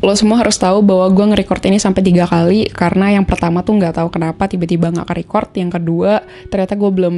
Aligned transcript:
lo 0.00 0.12
semua 0.16 0.40
harus 0.40 0.56
tahu 0.56 0.80
bahwa 0.80 1.12
gue 1.12 1.24
nge-record 1.32 1.60
ini 1.68 1.76
sampai 1.76 2.00
tiga 2.00 2.24
kali 2.24 2.72
karena 2.72 3.20
yang 3.20 3.28
pertama 3.28 3.60
tuh 3.60 3.76
nggak 3.76 4.00
tahu 4.00 4.08
kenapa 4.08 4.48
tiba-tiba 4.48 4.88
nggak 4.88 5.08
ke-record 5.12 5.52
yang 5.60 5.68
kedua 5.68 6.24
ternyata 6.48 6.72
gue 6.72 6.90
belum 6.90 7.16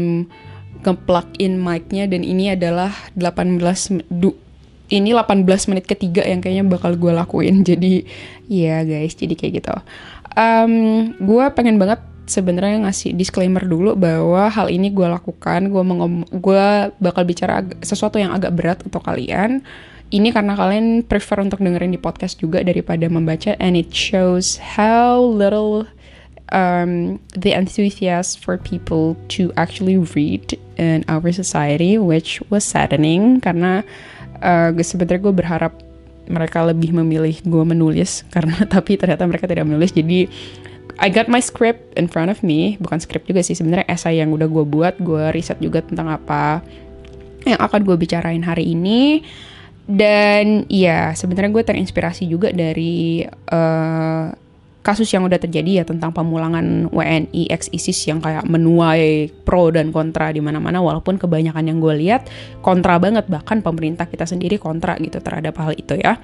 nge-plug 0.83 1.27
in 1.39 1.63
mic-nya 1.63 2.11
dan 2.11 2.27
ini 2.27 2.59
adalah 2.59 2.91
18 3.15 3.63
du, 4.11 4.35
ini 4.91 5.15
18 5.15 5.47
menit 5.71 5.87
ketiga 5.87 6.27
yang 6.27 6.43
kayaknya 6.43 6.67
bakal 6.67 6.99
gue 6.99 7.15
lakuin 7.15 7.63
jadi 7.71 8.03
ya 8.51 8.83
yeah, 8.83 8.85
guys 8.85 9.15
jadi 9.15 9.35
kayak 9.39 9.63
gitu. 9.63 9.75
Um, 10.35 11.13
gue 11.23 11.45
pengen 11.55 11.79
banget 11.79 12.03
sebenarnya 12.27 12.83
ngasih 12.89 13.15
disclaimer 13.15 13.63
dulu 13.63 13.95
bahwa 13.95 14.49
hal 14.49 14.71
ini 14.73 14.91
gue 14.91 15.05
lakukan 15.05 15.69
gue 15.69 15.83
gue 16.35 16.67
bakal 17.03 17.23
bicara 17.27 17.67
sesuatu 17.83 18.17
yang 18.17 18.33
agak 18.33 18.55
berat 18.55 18.79
untuk 18.87 19.05
kalian 19.05 19.61
ini 20.13 20.29
karena 20.29 20.53
kalian 20.53 21.09
prefer 21.09 21.41
untuk 21.41 21.65
dengerin 21.65 21.97
di 21.97 22.01
podcast 22.01 22.37
juga 22.37 22.61
daripada 22.61 23.09
membaca 23.09 23.57
and 23.59 23.75
it 23.81 23.89
shows 23.91 24.61
how 24.61 25.17
little 25.19 25.89
um, 26.53 27.17
the 27.33 27.57
enthusiasm 27.57 28.37
for 28.39 28.61
people 28.61 29.17
to 29.33 29.49
actually 29.57 29.97
read 30.13 30.53
in 30.77 31.03
our 31.09 31.33
society 31.33 31.97
which 31.97 32.45
was 32.53 32.63
saddening 32.63 33.41
karena 33.41 33.81
uh, 34.45 34.71
sebenarnya 34.77 35.21
gue 35.25 35.35
berharap 35.35 35.73
mereka 36.29 36.63
lebih 36.63 36.95
memilih 36.95 37.41
gue 37.43 37.65
menulis 37.65 38.23
karena 38.35 38.69
tapi 38.69 39.01
ternyata 39.01 39.25
mereka 39.27 39.49
tidak 39.49 39.67
menulis. 39.67 39.91
Jadi 39.91 40.29
I 41.01 41.09
got 41.09 41.27
my 41.27 41.41
script 41.41 41.97
in 41.97 42.07
front 42.07 42.29
of 42.29 42.45
me 42.45 42.77
bukan 42.79 43.01
script 43.01 43.27
juga 43.27 43.41
sih 43.41 43.57
sebenarnya 43.57 43.89
essay 43.89 44.21
yang 44.21 44.31
udah 44.31 44.47
gue 44.47 44.65
buat 44.69 44.95
gue 45.01 45.33
riset 45.33 45.57
juga 45.59 45.81
tentang 45.81 46.13
apa 46.13 46.61
yang 47.43 47.59
akan 47.59 47.81
gue 47.83 47.97
bicarain 47.99 48.45
hari 48.45 48.77
ini 48.77 49.25
dan 49.93 50.65
ya 50.73 51.13
sebenarnya 51.13 51.53
gue 51.53 51.65
terinspirasi 51.69 52.25
juga 52.25 52.49
dari 52.49 53.21
uh, 53.29 54.33
kasus 54.81 55.07
yang 55.13 55.29
udah 55.29 55.37
terjadi 55.37 55.83
ya 55.83 55.85
tentang 55.85 56.17
pemulangan 56.17 56.89
WNI 56.89 57.53
ex 57.53 57.69
ISIS 57.71 58.09
yang 58.09 58.19
kayak 58.19 58.49
menuai 58.49 59.29
pro 59.45 59.69
dan 59.69 59.93
kontra 59.93 60.33
di 60.33 60.41
mana-mana 60.41 60.81
walaupun 60.81 61.21
kebanyakan 61.21 61.69
yang 61.69 61.79
gue 61.79 61.95
lihat 62.03 62.27
kontra 62.65 62.97
banget 62.97 63.29
bahkan 63.29 63.61
pemerintah 63.61 64.09
kita 64.09 64.25
sendiri 64.25 64.57
kontra 64.57 64.97
gitu 64.97 65.21
terhadap 65.21 65.61
hal 65.61 65.77
itu 65.77 66.01
ya. 66.01 66.17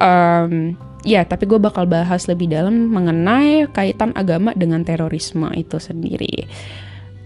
Um, 0.00 0.74
ya 1.04 1.22
tapi 1.22 1.44
gue 1.44 1.60
bakal 1.60 1.84
bahas 1.84 2.24
lebih 2.26 2.50
dalam 2.50 2.88
mengenai 2.88 3.68
kaitan 3.70 4.10
agama 4.16 4.56
dengan 4.56 4.82
terorisme 4.82 5.46
itu 5.54 5.76
sendiri 5.76 6.48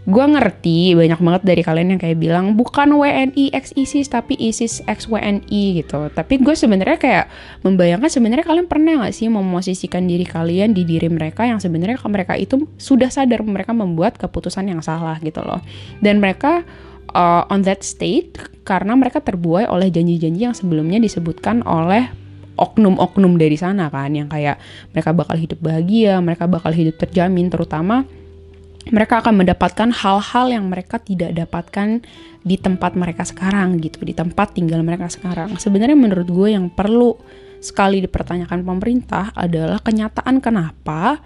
gue 0.09 0.25
ngerti 0.25 0.97
banyak 0.97 1.21
banget 1.21 1.43
dari 1.45 1.61
kalian 1.61 1.89
yang 1.93 2.01
kayak 2.01 2.17
bilang 2.17 2.57
bukan 2.57 2.97
WNI 2.97 3.53
X 3.53 3.77
ISIS 3.77 4.09
tapi 4.09 4.41
ISIS 4.41 4.81
X 4.89 5.05
WNI 5.05 5.85
gitu. 5.85 6.09
Tapi 6.09 6.41
gue 6.41 6.57
sebenarnya 6.57 6.97
kayak 6.97 7.25
membayangkan 7.61 8.09
sebenarnya 8.09 8.49
kalian 8.49 8.65
pernah 8.65 9.05
gak 9.05 9.13
sih 9.13 9.29
memosisikan 9.29 10.09
diri 10.09 10.25
kalian 10.25 10.73
di 10.73 10.89
diri 10.89 11.13
mereka 11.13 11.45
yang 11.45 11.61
sebenarnya 11.61 12.01
mereka 12.09 12.41
itu 12.41 12.65
sudah 12.81 13.13
sadar 13.13 13.45
mereka 13.45 13.77
membuat 13.77 14.17
keputusan 14.17 14.73
yang 14.73 14.81
salah 14.81 15.21
gitu 15.21 15.45
loh. 15.45 15.61
Dan 16.01 16.25
mereka 16.25 16.65
uh, 17.13 17.45
on 17.53 17.61
that 17.69 17.85
state 17.85 18.41
karena 18.65 18.97
mereka 18.97 19.21
terbuai 19.21 19.69
oleh 19.69 19.93
janji-janji 19.93 20.41
yang 20.49 20.57
sebelumnya 20.57 21.05
disebutkan 21.05 21.61
oleh 21.69 22.09
oknum-oknum 22.59 23.39
dari 23.39 23.55
sana 23.55 23.87
kan 23.93 24.11
yang 24.11 24.27
kayak 24.27 24.59
mereka 24.91 25.15
bakal 25.15 25.39
hidup 25.39 25.63
bahagia 25.63 26.19
mereka 26.19 26.51
bakal 26.51 26.75
hidup 26.75 26.99
terjamin 26.99 27.47
terutama 27.47 28.03
mereka 28.89 29.21
akan 29.21 29.45
mendapatkan 29.45 29.89
hal-hal 29.93 30.47
yang 30.49 30.65
mereka 30.71 30.97
tidak 31.03 31.37
dapatkan 31.37 32.01
di 32.41 32.57
tempat 32.57 32.97
mereka 32.97 33.27
sekarang 33.27 33.77
gitu, 33.83 34.01
di 34.07 34.17
tempat 34.17 34.57
tinggal 34.57 34.81
mereka 34.81 35.13
sekarang. 35.13 35.59
Sebenarnya 35.61 35.99
menurut 35.99 36.29
gue 36.31 36.49
yang 36.57 36.73
perlu 36.73 37.19
sekali 37.59 37.99
dipertanyakan 38.01 38.63
pemerintah 38.63 39.35
adalah 39.35 39.83
kenyataan 39.83 40.39
kenapa 40.39 41.19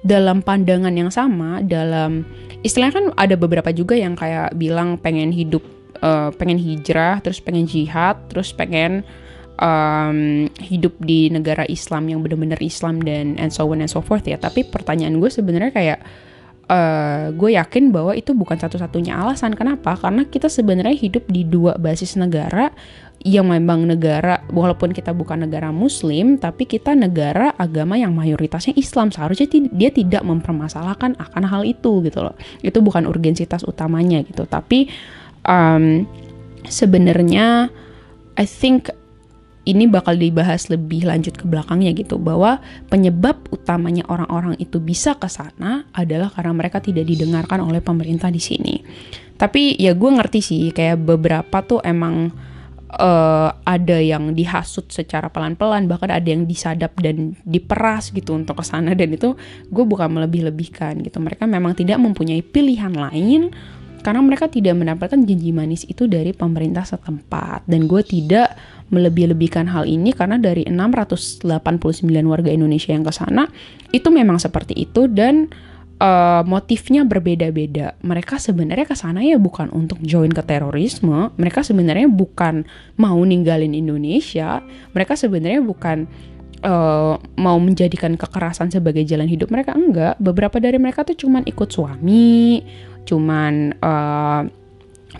dalam 0.00 0.40
pandangan 0.40 0.94
yang 0.96 1.12
sama, 1.12 1.60
dalam 1.60 2.24
istilahnya 2.64 2.94
kan 2.96 3.06
ada 3.20 3.34
beberapa 3.36 3.68
juga 3.74 3.98
yang 3.98 4.16
kayak 4.16 4.56
bilang 4.56 4.96
pengen 4.96 5.28
hidup, 5.28 5.60
uh, 6.00 6.32
pengen 6.32 6.56
hijrah, 6.56 7.20
terus 7.20 7.42
pengen 7.42 7.68
jihad, 7.68 8.16
terus 8.32 8.56
pengen 8.56 9.04
um, 9.60 10.48
hidup 10.56 10.96
di 11.04 11.28
negara 11.28 11.68
Islam 11.68 12.08
yang 12.08 12.24
benar-benar 12.24 12.58
Islam 12.64 13.04
dan 13.04 13.36
and 13.36 13.52
so 13.52 13.68
on 13.68 13.84
and 13.84 13.92
so 13.92 14.00
forth 14.00 14.24
ya. 14.24 14.40
Tapi 14.40 14.64
pertanyaan 14.64 15.20
gue 15.20 15.28
sebenarnya 15.28 15.72
kayak 15.74 16.00
uh, 16.70 17.34
gue 17.34 17.50
yakin 17.58 17.90
bahwa 17.90 18.14
itu 18.14 18.30
bukan 18.30 18.56
satu-satunya 18.56 19.18
alasan. 19.18 19.58
Kenapa? 19.58 19.98
Karena 19.98 20.22
kita 20.24 20.46
sebenarnya 20.46 20.94
hidup 20.94 21.26
di 21.26 21.42
dua 21.42 21.74
basis 21.74 22.14
negara 22.14 22.70
yang 23.20 23.52
memang 23.52 23.84
negara 23.84 24.40
walaupun 24.48 24.96
kita 24.96 25.12
bukan 25.12 25.44
negara 25.44 25.68
muslim 25.68 26.40
tapi 26.40 26.64
kita 26.64 26.96
negara 26.96 27.52
agama 27.60 28.00
yang 28.00 28.16
mayoritasnya 28.16 28.72
Islam 28.80 29.12
seharusnya 29.12 29.44
dia 29.76 29.92
tidak 29.92 30.24
mempermasalahkan 30.24 31.20
akan 31.20 31.44
hal 31.44 31.68
itu 31.68 32.00
gitu 32.00 32.24
loh 32.24 32.32
itu 32.64 32.80
bukan 32.80 33.04
urgensitas 33.04 33.60
utamanya 33.68 34.24
gitu 34.24 34.48
tapi 34.48 34.88
um, 35.44 36.08
sebenarnya 36.64 37.68
I 38.40 38.48
think 38.48 38.88
ini 39.70 39.86
bakal 39.86 40.18
dibahas 40.18 40.66
lebih 40.66 41.06
lanjut 41.06 41.38
ke 41.38 41.46
belakangnya 41.46 41.94
gitu 41.94 42.18
bahwa 42.18 42.58
penyebab 42.90 43.38
utamanya 43.54 44.02
orang-orang 44.10 44.58
itu 44.58 44.82
bisa 44.82 45.14
ke 45.14 45.30
sana 45.30 45.86
adalah 45.94 46.28
karena 46.34 46.52
mereka 46.52 46.82
tidak 46.82 47.06
didengarkan 47.06 47.62
oleh 47.62 47.78
pemerintah 47.78 48.28
di 48.28 48.42
sini. 48.42 48.74
Tapi 49.38 49.78
ya 49.78 49.94
gue 49.96 50.10
ngerti 50.10 50.40
sih 50.42 50.62
kayak 50.74 51.00
beberapa 51.00 51.64
tuh 51.64 51.80
emang 51.80 52.34
uh, 52.98 53.50
ada 53.62 53.98
yang 54.02 54.34
dihasut 54.34 54.90
secara 54.90 55.30
pelan-pelan 55.30 55.86
bahkan 55.86 56.10
ada 56.10 56.26
yang 56.26 56.44
disadap 56.44 56.98
dan 56.98 57.38
diperas 57.46 58.10
gitu 58.10 58.34
untuk 58.34 58.58
ke 58.58 58.64
sana 58.66 58.92
dan 58.98 59.14
itu 59.14 59.38
gue 59.70 59.84
bukan 59.86 60.10
melebih-lebihkan 60.10 60.98
gitu. 61.06 61.22
Mereka 61.22 61.46
memang 61.46 61.78
tidak 61.78 62.02
mempunyai 62.02 62.42
pilihan 62.42 62.92
lain 62.92 63.54
karena 64.00 64.20
mereka 64.24 64.48
tidak 64.48 64.74
mendapatkan 64.80 65.20
janji 65.28 65.52
manis 65.52 65.84
itu 65.84 66.08
dari 66.08 66.32
pemerintah 66.32 66.88
setempat 66.88 67.68
dan 67.68 67.84
gue 67.84 68.00
tidak 68.00 68.56
melebih-lebihkan 68.90 69.70
hal 69.70 69.86
ini 69.86 70.10
karena 70.10 70.36
dari 70.36 70.66
689 70.66 71.46
warga 72.26 72.50
Indonesia 72.50 72.90
yang 72.90 73.06
ke 73.06 73.14
sana 73.14 73.46
itu 73.94 74.10
memang 74.10 74.42
seperti 74.42 74.74
itu 74.74 75.06
dan 75.06 75.50
uh, 76.02 76.42
motifnya 76.42 77.06
berbeda-beda. 77.06 77.94
Mereka 78.02 78.40
sebenarnya 78.42 78.88
ke 78.88 78.96
sana 78.98 79.22
ya 79.22 79.36
bukan 79.38 79.70
untuk 79.70 80.00
join 80.02 80.32
ke 80.32 80.42
terorisme, 80.42 81.30
mereka 81.38 81.62
sebenarnya 81.62 82.10
bukan 82.10 82.66
mau 82.98 83.20
ninggalin 83.22 83.76
Indonesia, 83.76 84.64
mereka 84.96 85.14
sebenarnya 85.14 85.62
bukan 85.62 86.10
uh, 86.64 87.14
mau 87.36 87.56
menjadikan 87.60 88.16
kekerasan 88.16 88.72
sebagai 88.72 89.04
jalan 89.04 89.28
hidup 89.28 89.52
mereka 89.52 89.76
enggak. 89.76 90.16
Beberapa 90.18 90.58
dari 90.58 90.80
mereka 90.80 91.04
tuh 91.06 91.14
cuman 91.14 91.44
ikut 91.46 91.68
suami, 91.68 92.64
cuman 93.04 93.76
uh, 93.78 94.42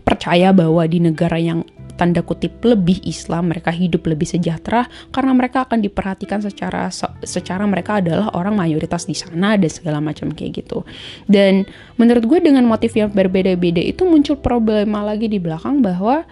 percaya 0.03 0.51
bahwa 0.55 0.83
di 0.87 0.99
negara 1.03 1.37
yang 1.37 1.63
tanda 2.01 2.25
kutip 2.25 2.65
lebih 2.65 3.05
Islam, 3.05 3.53
mereka 3.53 3.69
hidup 3.69 4.09
lebih 4.09 4.25
sejahtera 4.25 4.89
karena 5.13 5.37
mereka 5.37 5.69
akan 5.69 5.85
diperhatikan 5.85 6.41
secara 6.41 6.89
secara 7.21 7.69
mereka 7.69 8.01
adalah 8.01 8.33
orang 8.33 8.57
mayoritas 8.57 9.05
di 9.05 9.13
sana 9.13 9.61
dan 9.61 9.69
segala 9.69 10.01
macam 10.01 10.33
kayak 10.33 10.65
gitu. 10.65 10.89
Dan 11.29 11.69
menurut 12.01 12.25
gue 12.25 12.41
dengan 12.41 12.65
motif 12.65 12.97
yang 12.97 13.13
berbeda-beda 13.13 13.85
itu 13.85 14.09
muncul 14.09 14.41
problema 14.41 15.05
lagi 15.05 15.29
di 15.29 15.37
belakang 15.37 15.85
bahwa 15.85 16.25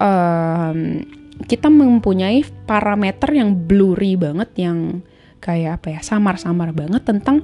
um, 0.00 1.04
kita 1.44 1.68
mempunyai 1.68 2.40
parameter 2.64 3.36
yang 3.36 3.52
blurry 3.52 4.16
banget 4.16 4.48
yang 4.56 5.04
kayak 5.42 5.82
apa 5.82 5.98
ya 5.98 6.00
samar-samar 6.00 6.70
banget 6.72 7.02
tentang 7.02 7.42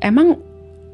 emang 0.00 0.38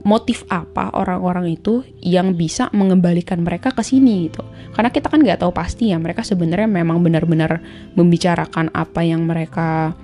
motif 0.07 0.47
apa 0.47 0.95
orang-orang 0.95 1.59
itu 1.59 1.83
yang 1.99 2.39
bisa 2.39 2.71
mengembalikan 2.71 3.43
mereka 3.43 3.75
ke 3.75 3.83
sini 3.83 4.31
gitu. 4.31 4.47
Karena 4.71 4.95
kita 4.95 5.11
kan 5.11 5.19
nggak 5.19 5.43
tahu 5.43 5.51
pasti 5.51 5.91
ya 5.91 5.99
mereka 5.99 6.23
sebenarnya 6.23 6.71
memang 6.71 7.03
benar-benar 7.03 7.59
membicarakan 7.99 8.71
apa 8.71 9.03
yang 9.03 9.27
mereka 9.27 9.99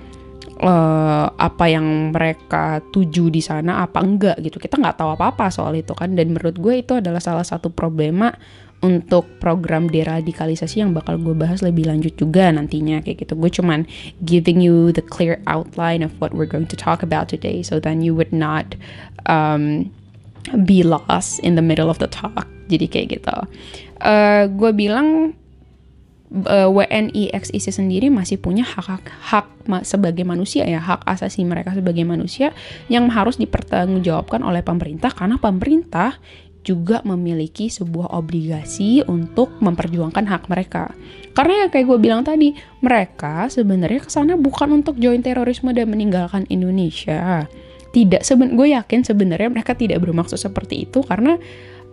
uh, 0.59 1.27
apa 1.31 1.65
yang 1.71 2.11
mereka 2.11 2.83
tuju 2.91 3.31
di 3.31 3.39
sana 3.39 3.87
apa 3.87 4.03
enggak 4.03 4.43
gitu. 4.43 4.59
Kita 4.59 4.83
nggak 4.83 4.99
tahu 4.99 5.15
apa-apa 5.15 5.55
soal 5.55 5.79
itu 5.79 5.95
kan 5.95 6.19
dan 6.19 6.35
menurut 6.35 6.59
gue 6.59 6.83
itu 6.83 6.99
adalah 6.99 7.23
salah 7.23 7.47
satu 7.47 7.71
problema 7.71 8.35
untuk 8.83 9.39
program 9.39 9.87
deradikalisasi 9.87 10.83
yang 10.83 10.91
bakal 10.91 11.15
gue 11.15 11.39
bahas 11.39 11.63
lebih 11.63 11.87
lanjut 11.87 12.19
juga 12.19 12.51
nantinya 12.51 12.99
kayak 13.07 13.23
gitu. 13.23 13.39
Gue 13.39 13.55
cuman 13.55 13.87
giving 14.27 14.59
you 14.59 14.91
the 14.91 15.05
clear 15.07 15.39
outline 15.47 16.03
of 16.03 16.11
what 16.19 16.35
we're 16.35 16.51
going 16.51 16.67
to 16.67 16.75
talk 16.75 17.07
about 17.07 17.31
today 17.31 17.63
so 17.63 17.79
then 17.79 18.03
you 18.03 18.11
would 18.11 18.35
not 18.35 18.75
um, 19.31 19.87
be 20.67 20.83
lost 20.83 21.39
in 21.47 21.55
the 21.55 21.65
middle 21.65 21.89
of 21.89 22.03
the 22.03 22.11
talk. 22.11 22.47
Jadi 22.67 22.87
kayak 22.89 23.07
gitu. 23.21 23.37
Uh, 24.03 24.51
gue 24.51 24.71
bilang 24.75 25.37
uh, 26.49 26.69
WNI 26.69 27.31
X 27.37 27.53
ISIS 27.53 27.77
sendiri 27.77 28.09
masih 28.09 28.41
punya 28.41 28.65
hak 28.65 29.05
hak, 29.07 29.47
sebagai 29.85 30.25
manusia 30.25 30.65
ya 30.67 30.81
hak 30.81 31.05
asasi 31.07 31.45
mereka 31.45 31.77
sebagai 31.77 32.03
manusia 32.03 32.57
yang 32.89 33.07
harus 33.13 33.39
dipertanggungjawabkan 33.39 34.43
oleh 34.43 34.65
pemerintah 34.65 35.13
karena 35.13 35.37
pemerintah 35.39 36.17
juga 36.63 37.03
memiliki 37.03 37.67
sebuah 37.67 38.15
obligasi 38.15 39.03
untuk 39.11 39.59
memperjuangkan 39.59 40.31
hak 40.31 40.47
mereka. 40.47 40.95
Karena 41.35 41.67
ya 41.67 41.75
kayak 41.75 41.87
gue 41.91 41.99
bilang 41.99 42.23
tadi, 42.23 42.55
mereka 42.79 43.51
sebenarnya 43.51 44.07
ke 44.07 44.11
sana 44.15 44.39
bukan 44.39 44.71
untuk 44.71 44.95
join 45.03 45.27
terorisme 45.27 45.75
dan 45.75 45.91
meninggalkan 45.91 46.47
Indonesia. 46.47 47.51
Tidak, 47.93 48.25
seben 48.25 48.57
gue 48.57 48.73
yakin 48.73 49.05
sebenarnya 49.05 49.53
mereka 49.53 49.77
tidak 49.77 50.01
bermaksud 50.01 50.41
seperti 50.41 50.89
itu 50.89 51.05
karena 51.05 51.37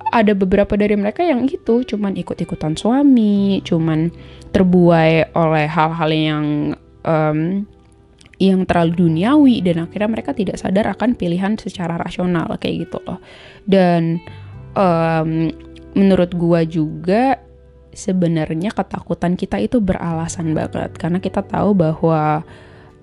ada 0.10 0.34
beberapa 0.34 0.74
dari 0.74 0.96
mereka 0.96 1.22
yang 1.22 1.46
gitu, 1.46 1.86
cuman 1.86 2.18
ikut-ikutan 2.18 2.74
suami, 2.74 3.62
cuman 3.62 4.10
terbuai 4.50 5.36
oleh 5.38 5.68
hal-hal 5.69 6.10
yang 6.10 6.46
um, 7.06 7.68
yang 8.40 8.63
terlalu 8.63 9.06
duniawi 9.06 9.60
dan 9.60 9.84
akhirnya 9.84 10.10
mereka 10.10 10.31
tidak 10.31 10.56
sadar 10.56 10.88
akan 10.96 11.13
pilihan 11.19 11.60
secara 11.60 12.00
rasional 12.00 12.48
kayak 12.56 12.88
gitu 12.88 13.04
loh. 13.04 13.19
Dan 13.68 14.24
um, 14.74 15.52
menurut 15.94 16.31
gua 16.40 16.63
juga 16.63 17.44
sebenarnya 17.92 18.72
ketakutan 18.72 19.36
kita 19.36 19.60
itu 19.60 19.84
beralasan 19.84 20.56
banget 20.56 20.95
karena 20.95 21.19
kita 21.19 21.44
tahu 21.44 21.75
bahwa 21.75 22.48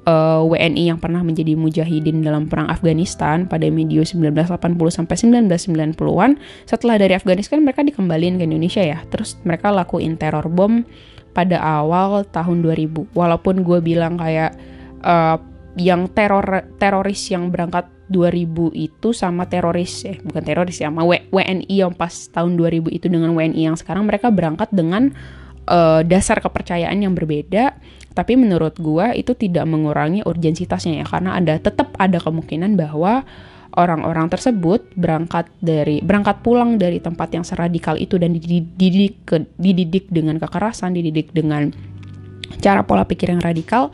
uh, 0.06 0.40
eh, 0.40 0.40
WNI 0.46 0.94
yang 0.94 0.98
pernah 1.02 1.20
menjadi 1.20 1.58
mujahidin 1.58 2.22
dalam 2.22 2.46
perang 2.46 2.70
Afghanistan 2.70 3.44
pada 3.44 3.66
medio 3.68 4.06
1980 4.06 4.56
sampai 4.88 5.16
1990-an 5.18 6.30
setelah 6.64 6.96
dari 6.96 7.12
Afghanistan 7.18 7.60
mereka 7.60 7.82
dikembalikan 7.82 8.38
ke 8.40 8.44
Indonesia 8.46 8.80
ya. 8.80 9.02
Terus 9.10 9.36
mereka 9.42 9.74
lakuin 9.74 10.14
teror 10.16 10.46
bom 10.46 10.86
pada 11.36 11.60
awal 11.60 12.24
tahun 12.32 12.64
2000 12.64 13.12
walaupun 13.12 13.60
gue 13.60 13.78
bilang 13.84 14.16
kayak 14.16 14.56
uh, 15.04 15.36
yang 15.76 16.08
teror 16.08 16.64
teroris 16.80 17.20
yang 17.28 17.52
berangkat 17.52 17.84
2000 18.08 18.72
itu 18.72 19.12
sama 19.12 19.44
teroris 19.44 20.06
eh 20.08 20.16
bukan 20.24 20.40
teroris 20.40 20.80
ya 20.80 20.88
sama 20.88 21.04
w, 21.04 21.28
WNI 21.28 21.68
yang 21.68 21.92
pas 21.92 22.30
tahun 22.32 22.56
2000 22.56 22.88
itu 22.88 23.06
dengan 23.12 23.36
WNI 23.36 23.60
yang 23.68 23.76
sekarang 23.76 24.08
mereka 24.08 24.32
berangkat 24.32 24.72
dengan 24.72 25.12
uh, 25.68 26.00
dasar 26.06 26.40
kepercayaan 26.40 26.96
yang 27.02 27.12
berbeda 27.12 27.76
tapi 28.16 28.32
menurut 28.40 28.80
gua 28.80 29.12
itu 29.12 29.36
tidak 29.36 29.68
mengurangi 29.68 30.24
urgensitasnya 30.24 31.04
ya 31.04 31.06
karena 31.06 31.36
ada 31.36 31.60
tetap 31.60 31.92
ada 32.00 32.16
kemungkinan 32.16 32.72
bahwa 32.80 33.28
orang-orang 33.76 34.32
tersebut 34.32 34.88
berangkat 34.96 35.52
dari 35.60 36.00
berangkat 36.00 36.40
pulang 36.40 36.80
dari 36.80 36.96
tempat 36.96 37.28
yang 37.36 37.44
seradikal 37.44 37.92
itu 38.00 38.16
dan 38.16 38.32
dididik 38.32 39.20
dididik 39.60 40.08
dengan 40.08 40.40
kekerasan 40.40 40.96
dididik 40.96 41.28
dengan 41.36 41.68
cara 42.64 42.80
pola 42.88 43.04
pikir 43.04 43.36
yang 43.36 43.44
radikal 43.44 43.92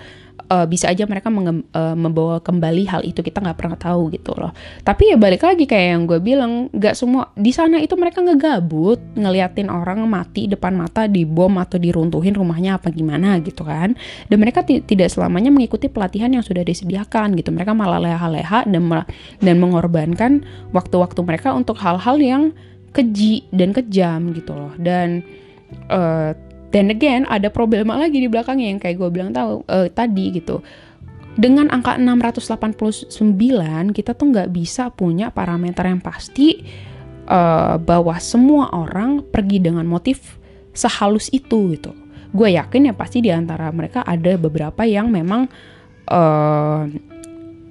uh, 0.53 0.67
bisa 0.69 0.93
aja 0.93 1.09
mereka 1.09 1.33
uh, 1.33 1.97
membawa 1.97 2.45
kembali 2.45 2.85
hal 2.85 3.01
itu 3.09 3.25
kita 3.25 3.41
nggak 3.41 3.57
pernah 3.57 3.79
tahu 3.81 4.13
gitu 4.13 4.37
loh. 4.37 4.53
Tapi 4.85 5.15
ya 5.15 5.17
balik 5.17 5.49
lagi 5.49 5.65
kayak 5.65 5.87
yang 5.97 6.03
gue 6.05 6.21
bilang 6.21 6.69
nggak 6.69 6.93
semua 6.93 7.33
di 7.33 7.49
sana 7.57 7.81
itu 7.81 7.97
mereka 7.97 8.21
ngegabut 8.21 9.01
ngeliatin 9.17 9.73
orang 9.73 10.05
mati 10.05 10.45
depan 10.45 10.77
mata 10.77 11.09
di 11.09 11.25
bom 11.25 11.57
atau 11.57 11.81
diruntuhin 11.81 12.37
rumahnya 12.37 12.77
apa 12.77 12.93
gimana 12.93 13.41
gitu 13.41 13.65
kan. 13.65 13.97
Dan 14.29 14.37
mereka 14.37 14.61
tidak 14.63 15.09
selamanya 15.09 15.49
mengikuti 15.49 15.89
pelatihan 15.89 16.29
yang 16.29 16.45
sudah 16.45 16.61
disediakan 16.61 17.33
gitu. 17.41 17.49
Mereka 17.49 17.73
malah 17.73 17.99
leha-leha 18.03 18.69
dan 18.69 18.85
dan 19.41 19.57
mengorbankan 19.57 20.45
waktu-waktu 20.77 21.21
mereka 21.25 21.57
untuk 21.57 21.81
hal-hal 21.81 22.21
yang 22.21 22.43
keji 22.93 23.49
dan 23.49 23.73
kejam 23.73 24.37
gitu 24.37 24.53
loh. 24.53 24.73
Dan 24.77 25.25
uh, 25.89 26.37
dan 26.73 26.89
again 26.89 27.29
ada 27.29 27.53
problema 27.53 28.01
lagi 28.01 28.17
di 28.17 28.33
belakangnya 28.33 28.73
yang 28.73 28.81
kayak 28.81 28.97
gue 28.97 29.11
bilang 29.13 29.31
tahu 29.37 29.61
uh, 29.69 29.87
tadi 29.93 30.41
gitu. 30.41 30.65
Dengan 31.33 31.69
angka 31.73 31.97
689 31.97 33.29
kita 33.93 34.13
tuh 34.13 34.27
nggak 34.33 34.49
bisa 34.53 34.89
punya 34.93 35.29
parameter 35.33 35.85
yang 35.85 36.01
pasti 36.01 36.65
uh, 37.29 37.77
bahwa 37.77 38.17
semua 38.21 38.73
orang 38.73 39.21
pergi 39.25 39.61
dengan 39.61 39.85
motif 39.85 40.41
sehalus 40.73 41.29
itu 41.33 41.77
gitu. 41.77 41.93
Gue 42.33 42.57
yakin 42.57 42.89
ya 42.89 42.95
pasti 42.97 43.21
di 43.21 43.29
antara 43.29 43.69
mereka 43.69 44.01
ada 44.09 44.33
beberapa 44.41 44.89
yang 44.89 45.13
memang 45.13 45.49
uh, 46.09 46.89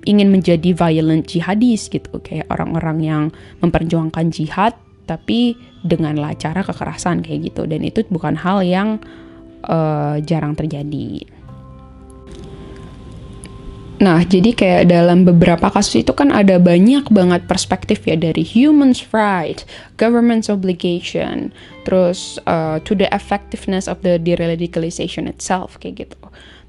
ingin 0.06 0.30
menjadi 0.30 0.74
violent 0.74 1.26
jihadis 1.26 1.90
gitu 1.90 2.22
kayak 2.22 2.50
orang-orang 2.50 2.98
yang 3.02 3.24
memperjuangkan 3.62 4.30
jihad 4.34 4.74
tapi 5.12 5.60
dengan 5.84 6.16
cara 6.40 6.64
kekerasan 6.64 7.20
kayak 7.20 7.52
gitu 7.52 7.68
dan 7.68 7.84
itu 7.84 8.08
bukan 8.08 8.40
hal 8.40 8.64
yang 8.64 9.04
uh, 9.68 10.16
jarang 10.24 10.56
terjadi. 10.56 11.28
Nah, 14.02 14.26
jadi 14.26 14.58
kayak 14.58 14.90
dalam 14.90 15.30
beberapa 15.30 15.70
kasus 15.70 16.02
itu 16.02 16.10
kan 16.18 16.34
ada 16.34 16.58
banyak 16.58 17.06
banget 17.14 17.46
perspektif 17.46 18.02
ya 18.10 18.18
dari 18.18 18.42
human's 18.42 19.06
right, 19.14 19.62
government's 20.02 20.50
obligation, 20.50 21.54
terus 21.86 22.42
uh, 22.50 22.82
to 22.82 22.98
the 22.98 23.06
effectiveness 23.14 23.86
of 23.86 24.02
the 24.02 24.18
deradicalization 24.18 25.30
itself 25.30 25.78
kayak 25.78 26.10
gitu. 26.10 26.18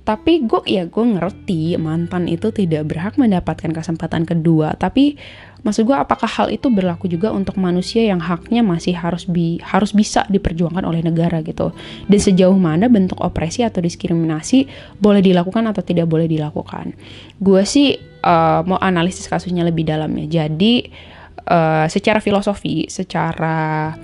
Tapi 0.04 0.44
gue 0.44 0.60
ya 0.68 0.84
gue 0.84 1.06
ngerti 1.08 1.80
mantan 1.80 2.28
itu 2.28 2.52
tidak 2.52 2.92
berhak 2.92 3.16
mendapatkan 3.16 3.72
kesempatan 3.72 4.28
kedua, 4.28 4.76
tapi 4.76 5.16
Maksud 5.62 5.86
gue 5.86 5.94
apakah 5.94 6.26
hal 6.26 6.50
itu 6.50 6.66
berlaku 6.66 7.06
juga 7.06 7.30
untuk 7.30 7.54
manusia 7.54 8.02
yang 8.02 8.18
haknya 8.18 8.66
masih 8.66 8.98
harus 8.98 9.22
bi 9.30 9.62
harus 9.62 9.94
bisa 9.94 10.26
diperjuangkan 10.26 10.82
oleh 10.82 11.06
negara 11.06 11.38
gitu. 11.46 11.70
Dan 12.10 12.18
sejauh 12.18 12.58
mana 12.58 12.90
bentuk 12.90 13.22
opresi 13.22 13.62
atau 13.62 13.78
diskriminasi 13.78 14.66
boleh 14.98 15.22
dilakukan 15.22 15.62
atau 15.70 15.82
tidak 15.86 16.10
boleh 16.10 16.26
dilakukan. 16.26 16.98
Gue 17.38 17.62
sih 17.62 17.94
uh, 18.26 18.66
mau 18.66 18.82
analisis 18.82 19.30
kasusnya 19.30 19.62
lebih 19.62 19.86
dalam 19.86 20.10
ya. 20.26 20.42
Jadi 20.42 20.90
uh, 21.46 21.86
secara 21.86 22.18
filosofi, 22.18 22.90
secara 22.90 23.94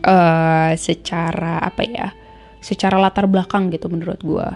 uh, 0.00 0.72
secara 0.80 1.60
apa 1.60 1.82
ya? 1.84 2.08
Secara 2.58 2.96
latar 2.98 3.28
belakang 3.28 3.70
gitu 3.70 3.86
menurut 3.92 4.18
gue 4.24 4.48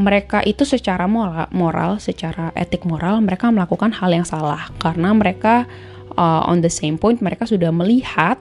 mereka 0.00 0.40
itu 0.42 0.64
secara 0.64 1.04
moral, 1.04 1.46
moral, 1.52 2.00
secara 2.00 2.50
etik 2.56 2.88
moral 2.88 3.20
mereka 3.20 3.52
melakukan 3.52 3.92
hal 3.92 4.10
yang 4.10 4.24
salah. 4.24 4.72
Karena 4.80 5.12
mereka 5.12 5.68
uh, 6.16 6.48
on 6.48 6.64
the 6.64 6.72
same 6.72 6.96
point 6.96 7.20
mereka 7.20 7.44
sudah 7.44 7.68
melihat 7.70 8.40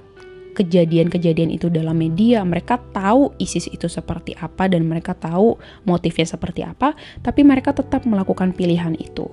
kejadian-kejadian 0.59 1.55
itu 1.55 1.71
dalam 1.71 1.95
media, 1.95 2.43
mereka 2.43 2.75
tahu 2.91 3.31
ISIS 3.39 3.71
itu 3.71 3.87
seperti 3.87 4.35
apa 4.35 4.67
dan 4.67 4.83
mereka 4.83 5.15
tahu 5.15 5.55
motifnya 5.87 6.27
seperti 6.27 6.67
apa, 6.67 6.99
tapi 7.23 7.47
mereka 7.47 7.71
tetap 7.71 8.03
melakukan 8.03 8.51
pilihan 8.51 8.99
itu. 8.99 9.23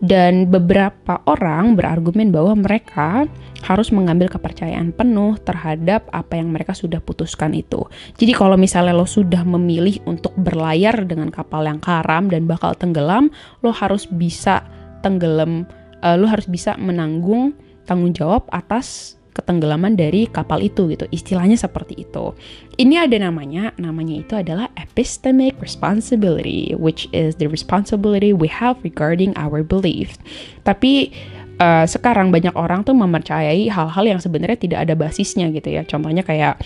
Dan 0.00 0.48
beberapa 0.48 1.20
orang 1.28 1.76
berargumen 1.76 2.32
bahwa 2.32 2.56
mereka 2.56 3.28
harus 3.60 3.92
mengambil 3.92 4.32
kepercayaan 4.32 4.96
penuh 4.96 5.36
terhadap 5.44 6.08
apa 6.08 6.40
yang 6.40 6.48
mereka 6.48 6.72
sudah 6.72 7.04
putuskan 7.04 7.52
itu. 7.52 7.84
Jadi 8.16 8.32
kalau 8.32 8.56
misalnya 8.56 8.96
lo 8.96 9.04
sudah 9.04 9.44
memilih 9.44 10.00
untuk 10.08 10.32
berlayar 10.40 11.04
dengan 11.04 11.28
kapal 11.28 11.68
yang 11.68 11.84
karam 11.84 12.32
dan 12.32 12.48
bakal 12.48 12.72
tenggelam, 12.72 13.28
lo 13.60 13.76
harus 13.76 14.08
bisa 14.08 14.64
tenggelam, 15.04 15.68
uh, 16.00 16.16
lo 16.16 16.24
harus 16.24 16.48
bisa 16.48 16.80
menanggung 16.80 17.52
tanggung 17.84 18.16
jawab 18.16 18.48
atas 18.48 19.19
ketenggelaman 19.30 19.94
dari 19.94 20.26
kapal 20.26 20.60
itu 20.60 20.90
gitu. 20.90 21.06
Istilahnya 21.10 21.56
seperti 21.56 22.02
itu. 22.02 22.34
Ini 22.76 23.06
ada 23.06 23.16
namanya, 23.20 23.72
namanya 23.78 24.14
itu 24.18 24.34
adalah 24.34 24.68
epistemic 24.78 25.54
responsibility, 25.62 26.74
which 26.76 27.06
is 27.14 27.36
the 27.38 27.46
responsibility 27.46 28.34
we 28.34 28.50
have 28.50 28.78
regarding 28.82 29.30
our 29.38 29.62
belief. 29.62 30.18
Tapi 30.66 31.14
uh, 31.60 31.84
sekarang 31.86 32.32
banyak 32.32 32.56
orang 32.56 32.82
tuh 32.82 32.96
mempercayai 32.96 33.68
hal-hal 33.68 34.04
yang 34.04 34.20
sebenarnya 34.20 34.58
tidak 34.58 34.78
ada 34.88 34.94
basisnya 34.96 35.52
gitu 35.52 35.68
ya. 35.70 35.84
Contohnya 35.84 36.24
kayak 36.24 36.58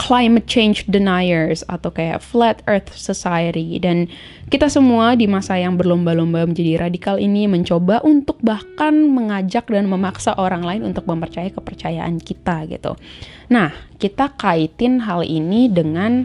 climate 0.00 0.48
change 0.48 0.88
deniers 0.88 1.60
atau 1.68 1.92
kayak 1.92 2.24
flat 2.24 2.64
earth 2.64 2.96
society 2.96 3.76
dan 3.76 4.08
kita 4.48 4.72
semua 4.72 5.18
di 5.18 5.28
masa 5.28 5.58
yang 5.60 5.76
berlomba-lomba 5.76 6.48
menjadi 6.48 6.88
radikal 6.88 7.20
ini 7.20 7.44
mencoba 7.44 8.00
untuk 8.06 8.40
bahkan 8.40 8.94
mengajak 9.12 9.68
dan 9.68 9.90
memaksa 9.90 10.32
orang 10.38 10.64
lain 10.64 10.82
untuk 10.86 11.04
mempercayai 11.04 11.52
kepercayaan 11.52 12.22
kita 12.22 12.64
gitu. 12.70 12.96
Nah, 13.52 13.74
kita 14.00 14.32
kaitin 14.38 15.02
hal 15.04 15.26
ini 15.26 15.68
dengan 15.68 16.24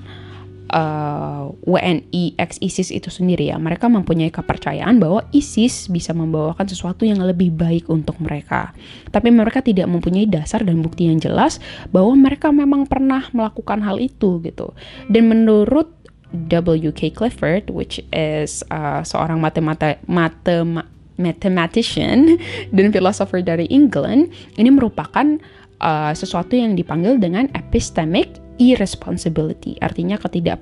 uh, 0.72 1.52
WNI 1.68 2.40
ex 2.40 2.58
ISIS 2.64 2.90
itu 2.90 3.12
sendiri 3.12 3.52
ya, 3.52 3.60
mereka 3.60 3.92
mempunyai 3.92 4.32
kepercayaan 4.32 4.98
bahwa 4.98 5.28
ISIS 5.36 5.92
bisa 5.92 6.16
membawakan 6.16 6.66
sesuatu 6.66 7.04
yang 7.04 7.20
lebih 7.22 7.52
baik 7.52 7.92
untuk 7.92 8.18
mereka. 8.24 8.72
Tapi 9.12 9.30
mereka 9.30 9.60
tidak 9.60 9.92
mempunyai 9.92 10.26
dasar 10.26 10.64
dan 10.64 10.80
bukti 10.80 11.12
yang 11.12 11.20
jelas 11.20 11.60
bahwa 11.92 12.16
mereka 12.16 12.50
memang 12.50 12.88
pernah 12.88 13.28
melakukan 13.36 13.84
hal 13.84 14.00
itu 14.00 14.40
gitu. 14.42 14.72
Dan 15.12 15.28
menurut 15.28 15.92
W.K. 16.32 17.12
Clifford, 17.12 17.68
which 17.76 18.00
is 18.16 18.64
uh, 18.72 19.04
seorang 19.04 19.44
matemata 19.44 20.00
matema 20.08 20.88
mathematician 21.20 22.40
dan 22.76 22.90
philosopher 22.90 23.44
dari 23.44 23.68
England, 23.68 24.32
ini 24.56 24.72
merupakan 24.72 25.38
uh, 25.84 26.16
sesuatu 26.16 26.56
yang 26.56 26.74
dipanggil 26.80 27.20
dengan 27.20 27.52
epistemic 27.52 28.42
irresponsibility, 28.62 29.82
artinya 29.82 30.22
ketidak 30.22 30.62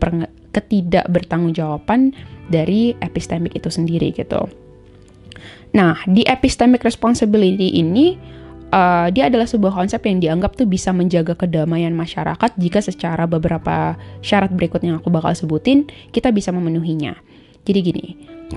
ketidak 0.55 1.05
bertanggungjawaban 1.11 2.15
dari 2.47 2.95
epistemik 3.03 3.59
itu 3.59 3.67
sendiri 3.67 4.15
gitu. 4.15 4.47
Nah, 5.75 5.99
di 6.07 6.23
epistemic 6.25 6.81
responsibility 6.81 7.77
ini 7.77 8.17
uh, 8.73 9.11
dia 9.13 9.29
adalah 9.29 9.45
sebuah 9.45 9.75
konsep 9.75 10.01
yang 10.07 10.17
dianggap 10.23 10.57
tuh 10.57 10.65
bisa 10.65 10.89
menjaga 10.95 11.37
kedamaian 11.37 11.93
masyarakat 11.93 12.55
jika 12.57 12.79
secara 12.81 13.29
beberapa 13.29 13.99
syarat 14.25 14.49
berikut 14.49 14.81
yang 14.81 14.97
aku 14.97 15.13
bakal 15.13 15.35
sebutin 15.35 15.85
kita 16.09 16.33
bisa 16.33 16.49
memenuhinya. 16.49 17.13
Jadi 17.67 17.79
gini, 17.85 18.07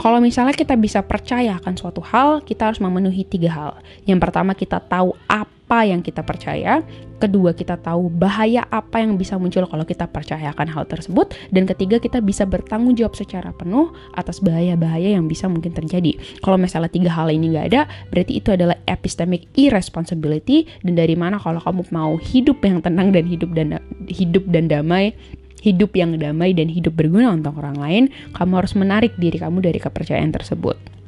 kalau 0.01 0.25
misalnya 0.25 0.57
kita 0.57 0.73
bisa 0.79 1.05
percaya 1.05 1.61
akan 1.61 1.77
suatu 1.77 2.01
hal, 2.01 2.41
kita 2.49 2.73
harus 2.73 2.81
memenuhi 2.81 3.29
tiga 3.29 3.51
hal. 3.53 3.73
Yang 4.09 4.19
pertama 4.25 4.57
kita 4.57 4.81
tahu 4.81 5.13
apa 5.29 5.53
yang 5.81 6.05
kita 6.05 6.21
percaya, 6.21 6.85
kedua 7.17 7.57
kita 7.57 7.81
tahu 7.81 8.13
bahaya 8.13 8.69
apa 8.69 9.01
yang 9.01 9.17
bisa 9.17 9.41
muncul 9.41 9.65
kalau 9.65 9.89
kita 9.89 10.05
percaya 10.05 10.53
akan 10.53 10.69
hal 10.69 10.85
tersebut, 10.85 11.33
dan 11.49 11.65
ketiga 11.65 11.97
kita 11.97 12.21
bisa 12.21 12.45
bertanggung 12.45 12.93
jawab 12.93 13.17
secara 13.17 13.49
penuh 13.57 13.89
atas 14.13 14.45
bahaya-bahaya 14.45 15.17
yang 15.17 15.25
bisa 15.25 15.49
mungkin 15.49 15.73
terjadi. 15.73 16.21
Kalau 16.45 16.61
misalnya 16.61 16.93
tiga 16.93 17.09
hal 17.17 17.33
ini 17.33 17.57
nggak 17.57 17.67
ada, 17.73 17.89
berarti 18.13 18.33
itu 18.37 18.53
adalah 18.53 18.77
epistemic 18.85 19.49
irresponsibility, 19.57 20.69
dan 20.85 21.01
dari 21.01 21.17
mana 21.17 21.41
kalau 21.41 21.65
kamu 21.65 21.89
mau 21.89 22.21
hidup 22.21 22.61
yang 22.61 22.85
tenang 22.85 23.09
dan 23.17 23.25
hidup 23.25 23.57
dan 23.57 23.81
hidup 24.13 24.45
dan 24.53 24.69
damai, 24.69 25.17
hidup 25.63 25.95
yang 25.95 26.19
damai 26.19 26.51
dan 26.53 26.67
hidup 26.67 26.99
berguna 26.99 27.31
untuk 27.31 27.55
orang 27.57 27.79
lain, 27.79 28.05
kamu 28.35 28.53
harus 28.59 28.75
menarik 28.75 29.15
diri 29.15 29.39
kamu 29.39 29.63
dari 29.63 29.79
kepercayaan 29.79 30.35
tersebut. 30.35 31.02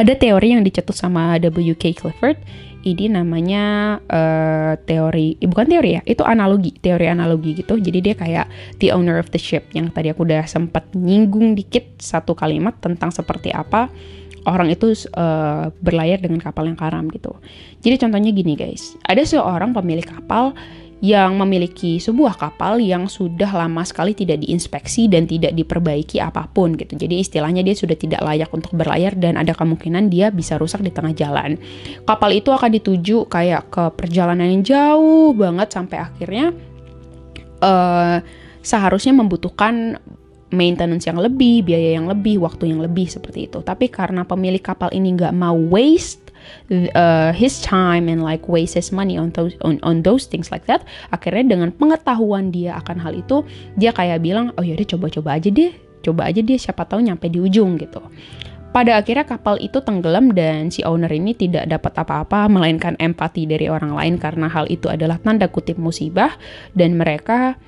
Ada 0.00 0.16
teori 0.16 0.56
yang 0.56 0.64
dicetus 0.64 1.04
sama 1.04 1.36
W.K. 1.36 1.92
Clifford, 1.92 2.40
ini 2.88 3.12
namanya 3.12 4.00
uh, 4.08 4.72
teori, 4.88 5.36
eh, 5.36 5.44
bukan 5.44 5.68
teori 5.68 6.00
ya, 6.00 6.02
itu 6.08 6.24
analogi, 6.24 6.72
teori 6.80 7.04
analogi 7.04 7.60
gitu. 7.60 7.76
Jadi 7.76 7.98
dia 8.00 8.16
kayak 8.16 8.48
the 8.80 8.96
owner 8.96 9.20
of 9.20 9.28
the 9.28 9.36
ship 9.36 9.68
yang 9.76 9.92
tadi 9.92 10.08
aku 10.08 10.24
udah 10.24 10.48
sempat 10.48 10.88
nyinggung 10.96 11.52
dikit 11.52 12.00
satu 12.00 12.32
kalimat 12.32 12.80
tentang 12.80 13.12
seperti 13.12 13.52
apa 13.52 13.92
orang 14.48 14.72
itu 14.72 14.96
uh, 15.20 15.68
berlayar 15.84 16.16
dengan 16.16 16.40
kapal 16.40 16.64
yang 16.64 16.80
karam 16.80 17.12
gitu. 17.12 17.36
Jadi 17.84 18.00
contohnya 18.00 18.32
gini 18.32 18.56
guys, 18.56 18.96
ada 19.04 19.20
seorang 19.20 19.76
pemilik 19.76 20.08
kapal 20.08 20.56
yang 21.00 21.32
memiliki 21.40 21.96
sebuah 21.96 22.36
kapal 22.36 22.76
yang 22.76 23.08
sudah 23.08 23.48
lama 23.48 23.80
sekali 23.88 24.12
tidak 24.12 24.44
diinspeksi 24.44 25.08
dan 25.08 25.24
tidak 25.24 25.56
diperbaiki 25.56 26.20
apa 26.20 26.44
pun 26.52 26.76
gitu. 26.76 26.92
Jadi 26.92 27.24
istilahnya 27.24 27.64
dia 27.64 27.72
sudah 27.72 27.96
tidak 27.96 28.20
layak 28.20 28.52
untuk 28.52 28.76
berlayar 28.76 29.16
dan 29.16 29.40
ada 29.40 29.56
kemungkinan 29.56 30.12
dia 30.12 30.28
bisa 30.28 30.60
rusak 30.60 30.84
di 30.84 30.92
tengah 30.92 31.16
jalan. 31.16 31.56
Kapal 32.04 32.36
itu 32.36 32.52
akan 32.52 32.70
dituju 32.76 33.32
kayak 33.32 33.72
ke 33.72 33.84
perjalanan 33.96 34.52
yang 34.52 34.60
jauh 34.60 35.32
banget 35.32 35.72
sampai 35.72 36.04
akhirnya 36.04 36.52
uh, 37.64 38.20
seharusnya 38.60 39.16
membutuhkan 39.16 39.96
maintenance 40.52 41.06
yang 41.06 41.16
lebih, 41.16 41.64
biaya 41.64 41.96
yang 41.96 42.10
lebih, 42.10 42.42
waktu 42.42 42.74
yang 42.74 42.84
lebih 42.84 43.08
seperti 43.08 43.48
itu. 43.48 43.64
Tapi 43.64 43.88
karena 43.88 44.28
pemilik 44.28 44.60
kapal 44.60 44.92
ini 44.92 45.16
nggak 45.16 45.32
mau 45.32 45.56
waste 45.56 46.29
uh, 46.94 47.30
his 47.34 47.58
time 47.62 48.06
and 48.10 48.22
like 48.22 48.46
waste 48.46 48.76
his 48.76 48.90
money 48.90 49.16
on 49.16 49.32
those 49.34 49.54
on, 49.64 49.78
on 49.82 50.02
those 50.04 50.26
things 50.26 50.48
like 50.48 50.64
that 50.66 50.82
akhirnya 51.10 51.56
dengan 51.56 51.70
pengetahuan 51.74 52.50
dia 52.54 52.76
akan 52.78 52.96
hal 53.00 53.12
itu 53.16 53.42
dia 53.76 53.90
kayak 53.90 54.22
bilang 54.24 54.52
oh 54.56 54.64
yaudah 54.64 54.86
coba-coba 54.86 55.40
aja 55.40 55.50
deh. 55.50 55.72
Coba 56.00 56.32
aja 56.32 56.40
dia 56.40 56.56
siapa 56.56 56.88
tahu 56.88 57.04
nyampe 57.04 57.28
di 57.28 57.36
ujung 57.36 57.76
gitu. 57.76 58.00
Pada 58.70 59.02
akhirnya 59.02 59.26
kapal 59.26 59.58
itu 59.58 59.82
tenggelam 59.82 60.30
dan 60.30 60.70
si 60.70 60.86
owner 60.86 61.10
ini 61.10 61.34
tidak 61.34 61.66
dapat 61.66 62.06
apa-apa 62.06 62.46
melainkan 62.46 62.94
empati 63.02 63.44
dari 63.44 63.66
orang 63.66 63.98
lain 63.98 64.14
karena 64.14 64.46
hal 64.46 64.70
itu 64.70 64.86
adalah 64.86 65.18
tanda 65.18 65.50
kutip 65.50 65.74
musibah 65.74 66.38
dan 66.72 66.94
mereka 66.94 67.58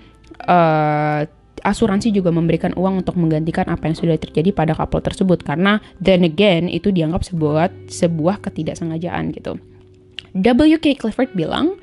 uh, 0.46 1.26
asuransi 1.62 2.10
juga 2.10 2.34
memberikan 2.34 2.74
uang 2.74 3.06
untuk 3.06 3.14
menggantikan 3.18 3.70
apa 3.70 3.86
yang 3.86 3.96
sudah 3.96 4.16
terjadi 4.18 4.50
pada 4.50 4.74
kapal 4.74 4.98
tersebut 4.98 5.46
karena 5.46 5.78
then 6.02 6.26
again 6.26 6.66
itu 6.66 6.90
dianggap 6.90 7.22
sebuah 7.22 7.70
sebuah 7.86 8.42
ketidaksengajaan 8.42 9.30
gitu. 9.34 9.56
W.K. 10.32 10.98
Clifford 10.98 11.32
bilang 11.36 11.78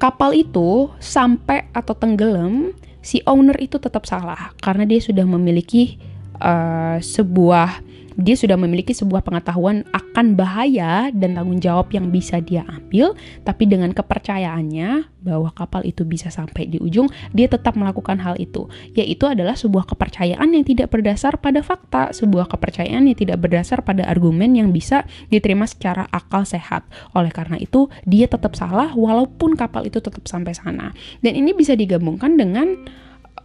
kapal 0.00 0.32
itu 0.32 0.88
sampai 1.02 1.68
atau 1.74 1.92
tenggelam 1.92 2.72
si 3.00 3.24
owner 3.24 3.56
itu 3.60 3.80
tetap 3.80 4.04
salah 4.04 4.52
karena 4.60 4.84
dia 4.84 5.00
sudah 5.00 5.24
memiliki 5.24 5.96
uh, 6.40 7.00
sebuah 7.00 7.89
dia 8.18 8.34
sudah 8.34 8.58
memiliki 8.58 8.96
sebuah 8.96 9.22
pengetahuan 9.22 9.86
akan 9.94 10.34
bahaya 10.34 11.12
dan 11.14 11.38
tanggung 11.38 11.62
jawab 11.62 11.92
yang 11.94 12.10
bisa 12.10 12.42
dia 12.42 12.66
ambil, 12.66 13.14
tapi 13.46 13.68
dengan 13.68 13.94
kepercayaannya 13.94 15.20
bahwa 15.20 15.52
kapal 15.52 15.84
itu 15.84 16.02
bisa 16.08 16.32
sampai 16.32 16.66
di 16.66 16.80
ujung, 16.80 17.06
dia 17.36 17.46
tetap 17.46 17.76
melakukan 17.76 18.18
hal 18.18 18.40
itu, 18.40 18.66
yaitu 18.96 19.28
adalah 19.28 19.54
sebuah 19.54 19.84
kepercayaan 19.86 20.48
yang 20.56 20.64
tidak 20.64 20.88
berdasar 20.90 21.36
pada 21.36 21.60
fakta, 21.60 22.10
sebuah 22.16 22.48
kepercayaan 22.48 23.06
yang 23.06 23.18
tidak 23.18 23.38
berdasar 23.38 23.84
pada 23.84 24.08
argumen 24.08 24.56
yang 24.56 24.72
bisa 24.72 25.04
diterima 25.28 25.68
secara 25.68 26.08
akal 26.10 26.48
sehat. 26.48 26.88
Oleh 27.12 27.30
karena 27.30 27.60
itu, 27.60 27.92
dia 28.08 28.26
tetap 28.26 28.56
salah 28.56 28.96
walaupun 28.96 29.54
kapal 29.54 29.84
itu 29.84 30.00
tetap 30.00 30.24
sampai 30.24 30.56
sana. 30.56 30.96
Dan 31.20 31.36
ini 31.36 31.52
bisa 31.52 31.76
digabungkan 31.76 32.40
dengan 32.40 32.80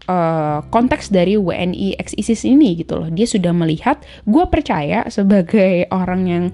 uh, 0.07 0.61
konteks 0.69 1.09
dari 1.13 1.37
WNI 1.37 1.97
ex 1.99 2.13
ISIS 2.17 2.45
ini 2.45 2.77
gitu 2.79 2.97
loh. 2.97 3.09
Dia 3.11 3.27
sudah 3.29 3.53
melihat, 3.53 4.01
gue 4.25 4.45
percaya 4.49 5.05
sebagai 5.09 5.89
orang 5.89 6.21
yang 6.25 6.45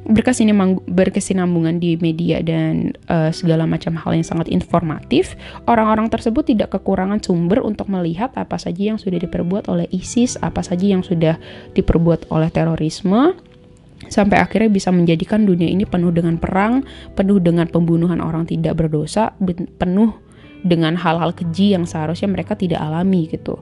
berkesinambungan 0.00 1.76
di 1.76 2.00
media 2.00 2.40
dan 2.40 2.96
uh, 3.12 3.28
segala 3.30 3.68
macam 3.68 3.92
hal 4.00 4.16
yang 4.16 4.24
sangat 4.24 4.48
informatif, 4.48 5.36
orang-orang 5.68 6.08
tersebut 6.08 6.48
tidak 6.48 6.72
kekurangan 6.72 7.20
sumber 7.20 7.60
untuk 7.60 7.86
melihat 7.92 8.32
apa 8.32 8.56
saja 8.56 8.90
yang 8.90 8.98
sudah 8.98 9.20
diperbuat 9.20 9.68
oleh 9.68 9.86
ISIS, 9.92 10.40
apa 10.40 10.64
saja 10.64 10.88
yang 10.88 11.04
sudah 11.04 11.36
diperbuat 11.76 12.32
oleh 12.32 12.48
terorisme, 12.48 13.36
sampai 14.08 14.40
akhirnya 14.40 14.72
bisa 14.72 14.88
menjadikan 14.88 15.44
dunia 15.44 15.68
ini 15.68 15.84
penuh 15.84 16.10
dengan 16.10 16.40
perang, 16.40 16.80
penuh 17.12 17.36
dengan 17.36 17.68
pembunuhan 17.68 18.24
orang 18.24 18.48
tidak 18.48 18.80
berdosa, 18.80 19.36
penuh 19.76 20.16
dengan 20.64 20.96
hal-hal 20.96 21.32
keji 21.32 21.72
yang 21.72 21.88
seharusnya 21.88 22.28
mereka 22.28 22.56
tidak 22.56 22.80
alami 22.80 23.28
gitu. 23.28 23.60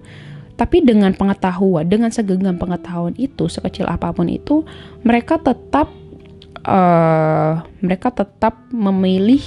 Tapi 0.59 0.83
dengan 0.83 1.15
pengetahuan, 1.15 1.87
dengan 1.87 2.11
segenggam 2.11 2.59
pengetahuan 2.59 3.15
itu, 3.15 3.47
sekecil 3.47 3.87
apa 3.87 4.11
pun 4.11 4.27
itu, 4.27 4.67
mereka 5.07 5.39
tetap 5.39 5.87
uh, 6.67 7.63
mereka 7.79 8.11
tetap 8.11 8.59
memilih 8.75 9.39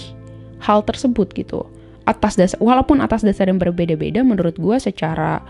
hal 0.63 0.87
tersebut 0.87 1.35
gitu. 1.35 1.67
Atas 2.07 2.39
dasar, 2.39 2.55
walaupun 2.63 3.03
atas 3.03 3.27
dasar 3.27 3.51
yang 3.51 3.59
berbeda-beda, 3.59 4.23
menurut 4.23 4.55
gue 4.55 4.77
secara 4.79 5.43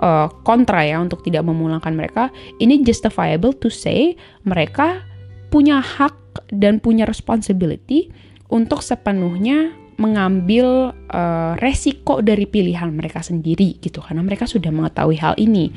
uh, 0.00 0.32
kontra 0.48 0.80
ya 0.88 0.96
untuk 0.96 1.20
tidak 1.20 1.44
memulangkan 1.44 1.92
mereka, 1.92 2.32
ini 2.56 2.80
justifiable 2.80 3.52
to 3.52 3.68
say 3.68 4.16
mereka 4.48 5.04
punya 5.52 5.84
hak 5.84 6.16
dan 6.56 6.80
punya 6.80 7.04
responsibility 7.04 8.08
untuk 8.48 8.80
sepenuhnya 8.80 9.72
mengambil 9.96 10.92
uh, 11.08 11.56
resiko 11.60 12.20
dari 12.20 12.44
pilihan 12.44 12.92
mereka 12.92 13.24
sendiri 13.24 13.80
gitu 13.80 14.04
karena 14.04 14.20
mereka 14.20 14.44
sudah 14.44 14.68
mengetahui 14.68 15.16
hal 15.16 15.34
ini. 15.40 15.72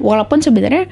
Walaupun 0.00 0.40
sebenarnya 0.40 0.88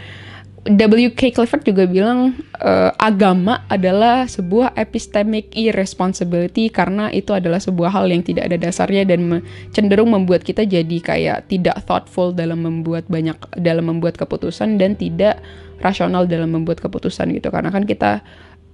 W.K. 0.61 1.33
Clifford 1.33 1.65
juga 1.65 1.89
bilang 1.89 2.37
uh, 2.61 2.93
agama 3.01 3.65
adalah 3.73 4.29
sebuah 4.29 4.77
epistemic 4.77 5.57
irresponsibility 5.57 6.69
karena 6.69 7.09
itu 7.09 7.33
adalah 7.33 7.57
sebuah 7.57 7.89
hal 7.89 8.13
yang 8.13 8.21
tidak 8.21 8.53
ada 8.53 8.61
dasarnya 8.61 9.09
dan 9.09 9.21
me 9.25 9.39
cenderung 9.73 10.13
membuat 10.13 10.45
kita 10.45 10.69
jadi 10.69 10.99
kayak 11.01 11.49
tidak 11.49 11.81
thoughtful 11.89 12.37
dalam 12.37 12.61
membuat 12.61 13.09
banyak 13.09 13.41
dalam 13.57 13.89
membuat 13.89 14.21
keputusan 14.21 14.77
dan 14.77 15.01
tidak 15.01 15.41
rasional 15.81 16.29
dalam 16.29 16.53
membuat 16.53 16.85
keputusan 16.85 17.33
gitu 17.33 17.49
karena 17.49 17.73
kan 17.73 17.89
kita 17.89 18.21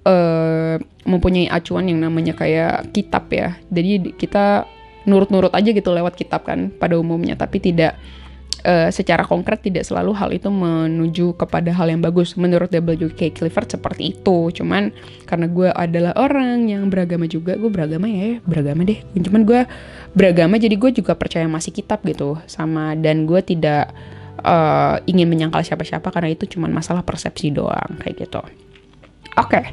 uh, 0.07 0.75
mempunyai 1.03 1.51
acuan 1.51 1.91
yang 1.91 1.99
namanya 1.99 2.31
kayak 2.33 2.95
kitab 2.95 3.27
ya. 3.27 3.59
Jadi 3.67 4.15
kita 4.15 4.63
nurut-nurut 5.07 5.51
aja 5.55 5.69
gitu 5.71 5.91
lewat 5.91 6.15
kitab 6.15 6.47
kan 6.47 6.71
pada 6.71 6.95
umumnya, 6.95 7.35
tapi 7.35 7.59
tidak 7.59 7.99
uh, 8.63 8.89
secara 8.91 9.23
konkret 9.23 9.63
tidak 9.63 9.87
selalu 9.87 10.11
hal 10.15 10.29
itu 10.31 10.47
menuju 10.51 11.35
kepada 11.39 11.71
hal 11.75 11.91
yang 11.91 12.03
bagus. 12.03 12.35
Menurut 12.39 12.71
W.K. 12.71 13.35
Clifford 13.35 13.69
seperti 13.71 14.15
itu. 14.15 14.51
Cuman 14.51 14.91
karena 15.27 15.47
gue 15.47 15.69
adalah 15.71 16.13
orang 16.19 16.67
yang 16.67 16.87
beragama 16.91 17.27
juga, 17.27 17.55
gue 17.59 17.71
beragama 17.71 18.07
ya, 18.07 18.39
beragama 18.43 18.87
deh. 18.87 18.99
Cuman 19.15 19.43
gue 19.43 19.61
beragama 20.15 20.55
jadi 20.59 20.75
gue 20.75 20.91
juga 20.95 21.13
percaya 21.15 21.45
masih 21.47 21.71
kitab 21.75 22.03
gitu 22.07 22.39
sama 22.47 22.95
dan 22.99 23.23
gue 23.23 23.39
tidak 23.43 23.91
uh, 24.43 24.99
ingin 25.07 25.27
menyangkal 25.29 25.63
siapa-siapa 25.63 26.11
karena 26.11 26.33
itu 26.33 26.45
cuma 26.57 26.67
masalah 26.67 27.01
persepsi 27.01 27.53
doang 27.53 27.99
kayak 28.03 28.27
gitu. 28.27 28.41
Oke. 29.37 29.61
Okay. 29.61 29.65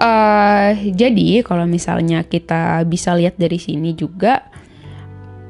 Uh, 0.00 0.72
eh, 0.72 0.96
jadi 0.96 1.44
kalau 1.44 1.68
misalnya 1.68 2.24
kita 2.24 2.84
bisa 2.88 3.12
lihat 3.12 3.36
dari 3.36 3.60
sini 3.60 3.92
juga, 3.92 4.48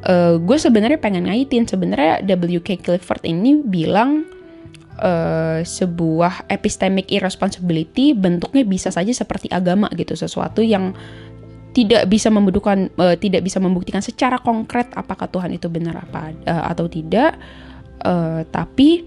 uh, 0.07 0.39
gue 0.43 0.59
sebenarnya 0.59 0.99
pengen 0.99 1.31
ngaitin 1.31 1.71
sebenarnya 1.71 2.23
W.K. 2.27 2.83
Clifford 2.83 3.23
ini 3.27 3.63
bilang 3.63 4.27
uh, 4.99 5.63
sebuah 5.63 6.51
epistemic 6.51 7.11
irresponsibility 7.15 8.11
bentuknya 8.11 8.67
bisa 8.67 8.91
saja 8.91 9.15
seperti 9.15 9.47
agama 9.55 9.87
gitu, 9.95 10.19
sesuatu 10.19 10.67
yang 10.67 10.95
tidak 11.71 12.11
bisa 12.11 12.27
membuktikan 12.35 12.91
uh, 12.99 13.15
tidak 13.15 13.47
bisa 13.47 13.63
membuktikan 13.63 14.03
secara 14.03 14.43
konkret 14.43 14.91
apakah 14.99 15.31
Tuhan 15.31 15.55
itu 15.55 15.71
benar 15.71 16.03
apa 16.03 16.35
uh, 16.47 16.65
atau 16.75 16.91
tidak, 16.91 17.39
uh, 18.03 18.43
tapi 18.51 19.07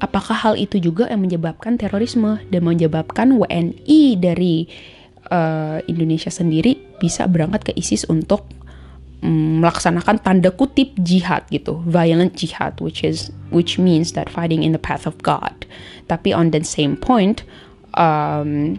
apakah 0.00 0.36
hal 0.36 0.54
itu 0.56 0.76
juga 0.80 1.08
yang 1.08 1.24
menyebabkan 1.24 1.80
terorisme 1.80 2.40
dan 2.52 2.62
menyebabkan 2.64 3.36
WNI 3.36 4.02
dari 4.20 4.68
uh, 5.32 5.80
Indonesia 5.88 6.28
sendiri 6.28 6.76
bisa 7.00 7.24
berangkat 7.28 7.70
ke 7.70 7.72
ISIS 7.76 8.08
untuk 8.08 8.48
um, 9.24 9.60
melaksanakan 9.64 10.20
tanda 10.20 10.52
kutip 10.52 10.92
jihad 11.00 11.44
gitu, 11.48 11.80
violent 11.88 12.36
jihad, 12.36 12.76
which 12.80 13.04
is 13.04 13.32
which 13.52 13.80
means 13.80 14.12
that 14.12 14.28
fighting 14.28 14.62
in 14.62 14.72
the 14.72 14.80
path 14.80 15.08
of 15.08 15.16
God. 15.24 15.52
Tapi 16.06 16.32
on 16.32 16.52
the 16.52 16.62
same 16.62 16.96
point, 16.96 17.42
um, 17.96 18.76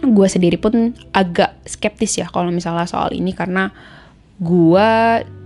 gue 0.00 0.28
sendiri 0.28 0.60
pun 0.60 0.92
agak 1.16 1.56
skeptis 1.64 2.20
ya 2.20 2.28
kalau 2.28 2.52
misalnya 2.52 2.84
soal 2.84 3.12
ini 3.16 3.32
karena 3.32 3.72
gue 4.36 4.90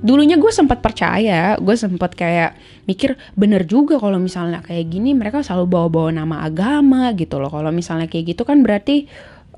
dulunya 0.02 0.34
gue 0.34 0.50
sempat 0.50 0.82
percaya 0.82 1.54
gue 1.62 1.76
sempat 1.78 2.18
kayak 2.18 2.58
mikir 2.90 3.14
bener 3.38 3.62
juga 3.62 4.02
kalau 4.02 4.18
misalnya 4.18 4.66
kayak 4.66 4.90
gini 4.90 5.14
mereka 5.14 5.46
selalu 5.46 5.70
bawa-bawa 5.70 6.10
nama 6.10 6.36
agama 6.42 7.14
gitu 7.14 7.38
loh. 7.38 7.52
Kalau 7.52 7.70
misalnya 7.70 8.10
kayak 8.10 8.34
gitu 8.34 8.42
kan 8.42 8.66
berarti 8.66 9.06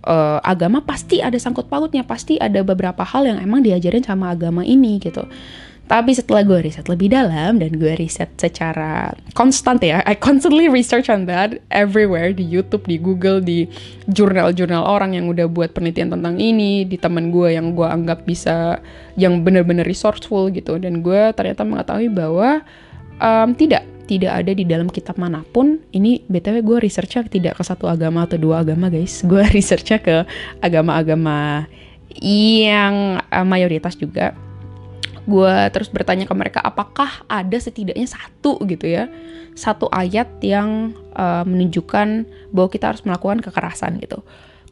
uh, 0.05 0.39
agama 0.45 0.85
pasti 0.85 1.25
ada 1.25 1.39
sangkut 1.41 1.71
pautnya 1.71 2.05
pasti 2.05 2.37
ada 2.37 2.61
beberapa 2.61 3.03
hal 3.07 3.25
yang 3.25 3.39
emang 3.41 3.65
diajarin 3.65 4.05
sama 4.05 4.35
agama 4.35 4.67
ini 4.67 5.01
gitu 5.01 5.25
tapi 5.93 6.17
setelah 6.17 6.41
gue 6.41 6.65
riset 6.65 6.89
lebih 6.89 7.13
dalam 7.13 7.61
dan 7.61 7.77
gue 7.77 7.93
riset 8.01 8.33
secara 8.41 9.13
konstan 9.37 9.77
ya, 9.77 10.01
I 10.09 10.17
constantly 10.17 10.73
research 10.73 11.13
on 11.13 11.29
that 11.29 11.61
everywhere 11.69 12.33
di 12.33 12.41
YouTube, 12.41 12.89
di 12.89 12.97
Google, 12.97 13.45
di 13.45 13.69
jurnal-jurnal 14.09 14.89
orang 14.89 15.13
yang 15.13 15.29
udah 15.29 15.45
buat 15.53 15.77
penelitian 15.77 16.17
tentang 16.17 16.41
ini, 16.41 16.89
di 16.89 16.97
teman 16.97 17.29
gue 17.29 17.53
yang 17.53 17.77
gue 17.77 17.85
anggap 17.85 18.25
bisa, 18.25 18.81
yang 19.21 19.45
bener-bener 19.45 19.85
resourceful 19.85 20.49
gitu. 20.49 20.81
Dan 20.81 21.05
gue 21.05 21.29
ternyata 21.37 21.61
mengetahui 21.61 22.09
bahwa 22.09 22.65
um, 23.21 23.53
tidak, 23.53 23.85
tidak 24.09 24.33
ada 24.33 24.53
di 24.57 24.65
dalam 24.65 24.89
kitab 24.89 25.21
mana 25.21 25.45
pun. 25.45 25.77
Ini 25.93 26.25
btw 26.25 26.65
gue 26.65 26.89
researchnya 26.89 27.29
tidak 27.29 27.61
ke 27.61 27.69
satu 27.69 27.85
agama 27.85 28.25
atau 28.25 28.41
dua 28.41 28.65
agama 28.65 28.89
guys. 28.89 29.21
Gue 29.29 29.45
researchnya 29.45 30.01
ke 30.01 30.25
agama-agama 30.65 31.69
yang 32.17 33.21
uh, 33.29 33.45
mayoritas 33.45 33.93
juga 33.93 34.33
gue 35.23 35.55
terus 35.71 35.87
bertanya 35.89 36.27
ke 36.27 36.35
mereka 36.35 36.59
apakah 36.63 37.23
ada 37.31 37.55
setidaknya 37.55 38.11
satu 38.11 38.59
gitu 38.67 38.91
ya 38.91 39.07
satu 39.53 39.89
ayat 39.93 40.41
yang 40.41 40.97
uh, 41.13 41.45
menunjukkan 41.45 42.25
bahwa 42.51 42.69
kita 42.73 42.95
harus 42.95 43.05
melakukan 43.05 43.45
kekerasan 43.45 44.01
gitu? 44.01 44.25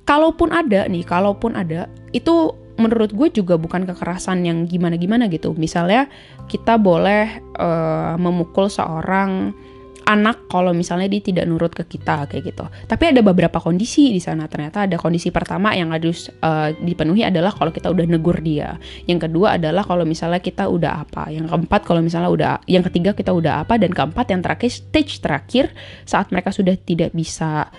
Kalaupun 0.09 0.50
ada 0.50 0.88
nih 0.88 1.04
kalaupun 1.04 1.54
ada 1.54 1.87
itu 2.11 2.57
menurut 2.80 3.12
gue 3.12 3.28
juga 3.28 3.61
bukan 3.61 3.85
kekerasan 3.85 4.49
yang 4.49 4.64
gimana-gimana 4.64 5.28
gitu. 5.28 5.52
Misalnya 5.52 6.09
kita 6.49 6.80
boleh 6.80 7.45
uh, 7.61 8.16
memukul 8.16 8.73
seorang 8.73 9.52
anak 10.11 10.50
kalau 10.50 10.75
misalnya 10.75 11.07
dia 11.07 11.23
tidak 11.23 11.47
nurut 11.47 11.71
ke 11.71 11.87
kita 11.87 12.26
kayak 12.26 12.50
gitu. 12.50 12.67
Tapi 12.67 13.14
ada 13.14 13.23
beberapa 13.23 13.62
kondisi 13.62 14.11
di 14.11 14.19
sana. 14.19 14.50
Ternyata 14.50 14.90
ada 14.90 14.99
kondisi 14.99 15.31
pertama 15.31 15.71
yang 15.79 15.95
harus 15.95 16.26
uh, 16.43 16.75
dipenuhi 16.75 17.23
adalah 17.23 17.55
kalau 17.55 17.71
kita 17.71 17.87
udah 17.95 18.11
negur 18.11 18.43
dia. 18.43 18.75
Yang 19.07 19.31
kedua 19.31 19.55
adalah 19.62 19.87
kalau 19.87 20.02
misalnya 20.02 20.43
kita 20.43 20.67
udah 20.67 21.07
apa. 21.07 21.31
Yang 21.31 21.55
keempat 21.55 21.81
kalau 21.87 22.02
misalnya 22.02 22.31
udah 22.35 22.52
yang 22.67 22.83
ketiga 22.83 23.14
kita 23.14 23.31
udah 23.31 23.62
apa 23.62 23.79
dan 23.79 23.95
keempat 23.95 24.26
yang 24.35 24.43
terakhir 24.43 24.71
stage 24.75 25.23
terakhir 25.23 25.71
saat 26.02 26.35
mereka 26.35 26.50
sudah 26.50 26.75
tidak 26.75 27.14
bisa 27.14 27.71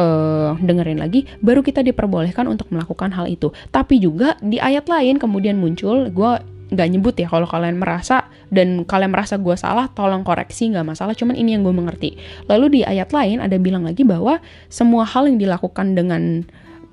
uh, 0.00 0.56
dengerin 0.56 1.00
lagi, 1.00 1.28
baru 1.44 1.60
kita 1.60 1.84
diperbolehkan 1.84 2.46
untuk 2.46 2.72
melakukan 2.72 3.10
hal 3.12 3.26
itu. 3.26 3.50
Tapi 3.68 4.00
juga 4.00 4.36
di 4.40 4.56
ayat 4.56 4.86
lain 4.86 5.20
kemudian 5.20 5.60
muncul, 5.60 6.08
gue 6.08 6.32
nggak 6.66 6.88
nyebut 6.90 7.14
ya 7.14 7.30
kalau 7.30 7.46
kalian 7.46 7.78
merasa 7.78 8.26
dan 8.50 8.82
kalian 8.82 9.14
merasa 9.14 9.38
gue 9.38 9.54
salah 9.54 9.86
tolong 9.90 10.26
koreksi 10.26 10.70
nggak 10.70 10.86
masalah. 10.86 11.14
Cuman 11.14 11.38
ini 11.38 11.54
yang 11.54 11.62
gue 11.62 11.74
mengerti. 11.74 12.18
Lalu 12.50 12.66
di 12.68 12.80
ayat 12.82 13.10
lain 13.14 13.38
ada 13.38 13.54
bilang 13.58 13.86
lagi 13.86 14.02
bahwa 14.02 14.42
semua 14.66 15.06
hal 15.06 15.30
yang 15.30 15.38
dilakukan 15.38 15.94
dengan 15.94 16.42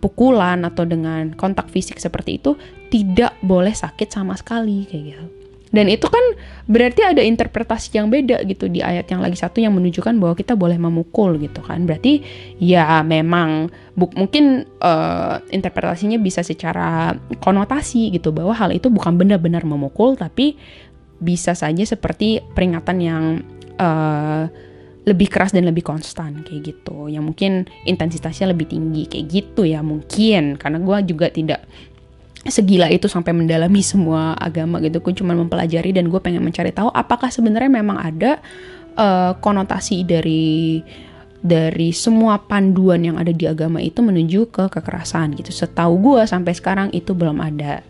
pukulan 0.04 0.68
atau 0.68 0.84
dengan 0.84 1.32
kontak 1.34 1.72
fisik 1.72 1.96
seperti 1.96 2.36
itu 2.36 2.60
tidak 2.92 3.34
boleh 3.40 3.72
sakit 3.72 4.12
sama 4.12 4.36
sekali 4.36 4.84
kayak 4.84 5.04
gitu 5.16 5.43
dan 5.74 5.90
itu 5.90 6.06
kan 6.06 6.22
berarti 6.70 7.02
ada 7.02 7.26
interpretasi 7.26 7.98
yang 7.98 8.14
beda 8.14 8.46
gitu 8.46 8.70
di 8.70 8.86
ayat 8.86 9.10
yang 9.10 9.26
lagi 9.26 9.42
satu 9.42 9.58
yang 9.58 9.74
menunjukkan 9.74 10.22
bahwa 10.22 10.38
kita 10.38 10.54
boleh 10.54 10.78
memukul 10.78 11.42
gitu 11.42 11.66
kan. 11.66 11.90
Berarti 11.90 12.22
ya 12.62 13.02
memang 13.02 13.74
bu 13.98 14.06
mungkin 14.14 14.70
uh, 14.78 15.42
interpretasinya 15.50 16.22
bisa 16.22 16.46
secara 16.46 17.18
konotasi 17.42 18.14
gitu 18.14 18.30
bahwa 18.30 18.54
hal 18.54 18.70
itu 18.70 18.94
bukan 18.94 19.18
benar-benar 19.18 19.66
memukul 19.66 20.14
tapi 20.14 20.62
bisa 21.18 21.58
saja 21.58 21.82
seperti 21.82 22.46
peringatan 22.54 22.98
yang 23.02 23.24
uh, 23.82 24.46
lebih 25.04 25.28
keras 25.28 25.52
dan 25.52 25.68
lebih 25.68 25.84
konstan 25.84 26.46
kayak 26.48 26.74
gitu 26.74 27.12
yang 27.12 27.28
mungkin 27.28 27.68
intensitasnya 27.84 28.56
lebih 28.56 28.72
tinggi 28.72 29.10
kayak 29.10 29.26
gitu 29.28 29.68
ya 29.68 29.84
mungkin 29.84 30.56
karena 30.56 30.80
gue 30.80 30.98
juga 31.12 31.28
tidak 31.28 31.66
segila 32.44 32.92
itu 32.92 33.08
sampai 33.08 33.32
mendalami 33.32 33.80
semua 33.80 34.36
agama 34.36 34.84
gitu. 34.84 35.00
Gue 35.00 35.16
cuma 35.16 35.32
mempelajari 35.32 35.96
dan 35.96 36.12
gue 36.12 36.20
pengen 36.20 36.44
mencari 36.44 36.76
tahu 36.76 36.92
apakah 36.92 37.32
sebenarnya 37.32 37.72
memang 37.72 37.98
ada 38.00 38.44
uh, 39.00 39.32
konotasi 39.40 40.04
dari 40.04 40.84
dari 41.44 41.92
semua 41.92 42.40
panduan 42.40 43.04
yang 43.04 43.20
ada 43.20 43.36
di 43.36 43.44
agama 43.44 43.84
itu 43.84 44.00
menuju 44.00 44.52
ke 44.52 44.72
kekerasan 44.72 45.36
gitu. 45.36 45.52
Setahu 45.52 46.00
gue 46.00 46.22
sampai 46.24 46.56
sekarang 46.56 46.88
itu 46.96 47.12
belum 47.12 47.40
ada. 47.40 47.84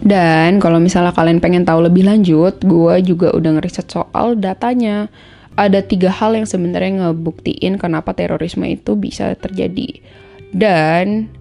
Dan 0.00 0.60
kalau 0.60 0.78
misalnya 0.78 1.12
kalian 1.16 1.40
pengen 1.40 1.64
tahu 1.64 1.88
lebih 1.88 2.04
lanjut 2.04 2.60
gue 2.60 2.94
juga 3.04 3.32
udah 3.32 3.60
ngeriset 3.60 3.88
soal 3.88 4.36
datanya. 4.36 5.08
Ada 5.56 5.80
tiga 5.80 6.12
hal 6.12 6.36
yang 6.36 6.44
sebenarnya 6.44 7.08
ngebuktiin 7.08 7.80
kenapa 7.80 8.12
terorisme 8.12 8.68
itu 8.68 8.92
bisa 8.92 9.32
terjadi. 9.40 10.04
Dan 10.52 11.32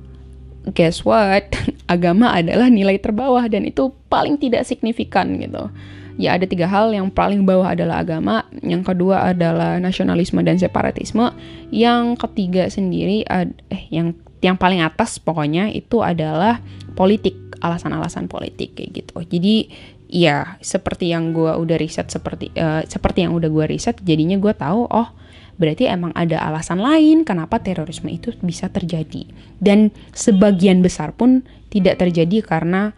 guess 0.74 1.06
what? 1.06 1.46
Agama 1.94 2.34
adalah 2.34 2.72
nilai 2.72 2.98
terbawah 2.98 3.46
dan 3.46 3.68
itu 3.70 3.94
paling 4.10 4.42
tidak 4.42 4.66
signifikan 4.66 5.38
gitu. 5.38 5.70
Ya 6.16 6.40
ada 6.40 6.48
tiga 6.48 6.66
hal 6.72 6.96
yang 6.96 7.12
paling 7.12 7.44
bawah 7.44 7.76
adalah 7.76 8.00
agama, 8.00 8.48
yang 8.64 8.88
kedua 8.88 9.36
adalah 9.36 9.76
nasionalisme 9.84 10.40
dan 10.48 10.56
separatisme, 10.56 11.36
yang 11.76 12.16
ketiga 12.16 12.72
sendiri 12.72 13.28
ad, 13.28 13.52
eh 13.68 13.84
yang 13.92 14.16
yang 14.40 14.56
paling 14.56 14.80
atas 14.80 15.20
pokoknya 15.20 15.68
itu 15.76 16.00
adalah 16.00 16.64
politik, 16.96 17.36
alasan-alasan 17.60 18.32
politik 18.32 18.80
kayak 18.80 19.04
gitu. 19.04 19.28
Jadi 19.28 19.68
ya 20.08 20.56
seperti 20.64 21.12
yang 21.12 21.36
gue 21.36 21.52
udah 21.52 21.76
riset 21.76 22.08
seperti 22.08 22.48
uh, 22.56 22.80
seperti 22.88 23.28
yang 23.28 23.36
udah 23.36 23.52
gue 23.52 23.66
riset, 23.76 24.00
jadinya 24.00 24.40
gue 24.40 24.56
tahu 24.56 24.88
oh 24.88 25.12
berarti 25.56 25.88
emang 25.88 26.12
ada 26.16 26.40
alasan 26.44 26.84
lain 26.84 27.24
kenapa 27.24 27.64
terorisme 27.64 28.12
itu 28.12 28.36
bisa 28.44 28.68
terjadi. 28.68 29.28
Dan 29.60 29.92
sebagian 30.12 30.84
besar 30.84 31.16
pun 31.16 31.44
tidak 31.72 32.00
terjadi 32.00 32.44
karena 32.44 32.92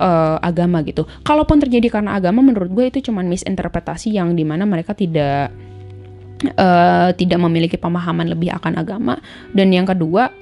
uh, 0.00 0.36
agama 0.40 0.80
gitu. 0.84 1.08
Kalaupun 1.24 1.60
terjadi 1.60 2.00
karena 2.00 2.16
agama, 2.16 2.44
menurut 2.44 2.70
gue 2.72 2.84
itu 2.88 3.12
cuma 3.12 3.24
misinterpretasi 3.24 4.16
yang 4.16 4.32
di 4.32 4.44
mana 4.44 4.64
mereka 4.64 4.96
tidak 4.96 5.52
uh, 6.56 7.10
tidak 7.16 7.38
memiliki 7.40 7.76
pemahaman 7.76 8.28
lebih 8.28 8.52
akan 8.56 8.80
agama. 8.80 9.20
Dan 9.52 9.72
yang 9.72 9.84
kedua, 9.88 10.32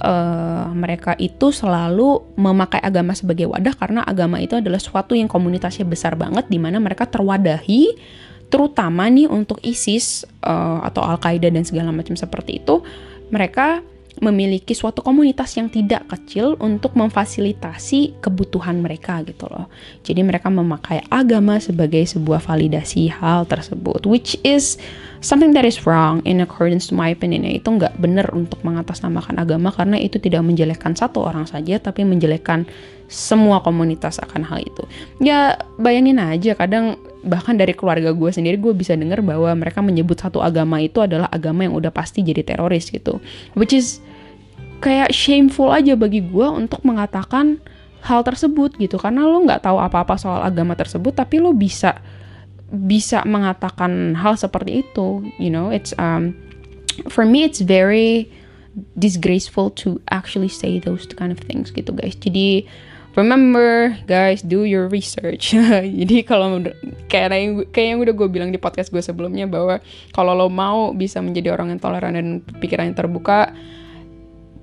uh, 0.00 0.66
mereka 0.72 1.16
itu 1.20 1.52
selalu 1.52 2.36
memakai 2.40 2.80
agama 2.80 3.12
sebagai 3.12 3.48
wadah 3.52 3.74
karena 3.76 4.00
agama 4.04 4.40
itu 4.40 4.56
adalah 4.56 4.80
suatu 4.80 5.12
yang 5.12 5.28
komunitasnya 5.28 5.84
besar 5.84 6.16
banget, 6.16 6.48
di 6.48 6.56
mana 6.56 6.80
mereka 6.80 7.04
terwadahi 7.08 7.92
terutama 8.52 9.08
nih 9.08 9.32
untuk 9.32 9.56
ISIS 9.64 10.28
uh, 10.44 10.84
atau 10.84 11.00
Al-Qaeda 11.00 11.48
dan 11.48 11.64
segala 11.64 11.88
macam 11.88 12.12
seperti 12.12 12.60
itu, 12.60 12.84
mereka 13.32 13.80
memiliki 14.20 14.76
suatu 14.76 15.00
komunitas 15.00 15.56
yang 15.56 15.72
tidak 15.72 16.04
kecil 16.12 16.60
untuk 16.60 16.92
memfasilitasi 16.92 18.20
kebutuhan 18.20 18.84
mereka 18.84 19.24
gitu 19.24 19.48
loh. 19.48 19.72
Jadi 20.04 20.20
mereka 20.20 20.52
memakai 20.52 21.00
agama 21.08 21.56
sebagai 21.56 22.04
sebuah 22.04 22.44
validasi 22.44 23.08
hal 23.08 23.48
tersebut, 23.48 24.04
which 24.04 24.36
is 24.44 24.76
something 25.24 25.56
that 25.56 25.64
is 25.64 25.88
wrong 25.88 26.20
in 26.28 26.44
accordance 26.44 26.86
to 26.86 26.94
my 26.94 27.08
opinion. 27.16 27.48
Itu 27.48 27.72
nggak 27.72 27.96
benar 27.96 28.28
untuk 28.36 28.60
mengatasnamakan 28.60 29.40
agama 29.40 29.72
karena 29.72 29.96
itu 29.96 30.20
tidak 30.20 30.44
menjelekkan 30.44 30.92
satu 30.92 31.24
orang 31.24 31.48
saja, 31.48 31.80
tapi 31.80 32.04
menjelekkan 32.04 32.68
semua 33.08 33.64
komunitas 33.64 34.20
akan 34.20 34.44
hal 34.44 34.60
itu. 34.60 34.84
Ya 35.24 35.56
bayangin 35.80 36.20
aja 36.20 36.52
kadang 36.52 37.00
bahkan 37.22 37.54
dari 37.54 37.72
keluarga 37.72 38.10
gue 38.10 38.30
sendiri 38.34 38.58
gue 38.58 38.74
bisa 38.74 38.98
dengar 38.98 39.22
bahwa 39.22 39.50
mereka 39.54 39.78
menyebut 39.78 40.18
satu 40.18 40.42
agama 40.42 40.82
itu 40.82 40.98
adalah 40.98 41.30
agama 41.30 41.62
yang 41.62 41.74
udah 41.78 41.94
pasti 41.94 42.26
jadi 42.26 42.42
teroris 42.42 42.90
gitu. 42.90 43.22
Which 43.54 43.70
is 43.70 44.02
kayak 44.82 45.14
shameful 45.14 45.70
aja 45.70 45.94
bagi 45.94 46.20
gue 46.22 46.48
untuk 46.50 46.82
mengatakan 46.82 47.62
hal 48.02 48.26
tersebut 48.26 48.74
gitu. 48.82 48.98
Karena 48.98 49.22
lo 49.22 49.38
nggak 49.46 49.62
tahu 49.62 49.78
apa-apa 49.78 50.18
soal 50.18 50.42
agama 50.42 50.74
tersebut 50.74 51.14
tapi 51.14 51.38
lo 51.38 51.54
bisa 51.54 52.02
bisa 52.72 53.22
mengatakan 53.22 54.18
hal 54.18 54.34
seperti 54.34 54.82
itu 54.82 55.22
you 55.38 55.48
know? 55.48 55.70
It's 55.70 55.94
um 56.02 56.34
for 57.06 57.22
me 57.22 57.46
it's 57.46 57.62
very 57.62 58.26
disgraceful 58.96 59.70
to 59.84 60.00
actually 60.08 60.48
say 60.48 60.80
those 60.80 61.06
kind 61.14 61.30
of 61.30 61.38
things 61.38 61.70
gitu 61.70 61.94
guys. 61.94 62.18
Jadi 62.18 62.66
remember 63.14 63.92
guys 64.08 64.40
do 64.40 64.64
your 64.64 64.88
research. 64.88 65.52
Jadi 66.00 66.24
kalau 66.24 66.60
kayak 67.08 67.28
yang 67.32 67.52
kayak 67.68 67.88
yang 67.96 67.98
udah 68.00 68.14
gue 68.16 68.28
bilang 68.28 68.50
di 68.50 68.60
podcast 68.60 68.88
gue 68.88 69.04
sebelumnya 69.04 69.44
bahwa 69.44 69.80
kalau 70.16 70.32
lo 70.32 70.48
mau 70.48 70.96
bisa 70.96 71.20
menjadi 71.20 71.52
orang 71.52 71.76
yang 71.76 71.80
toleran 71.80 72.16
dan 72.16 72.40
pikiran 72.60 72.92
yang 72.92 72.96
terbuka 72.96 73.52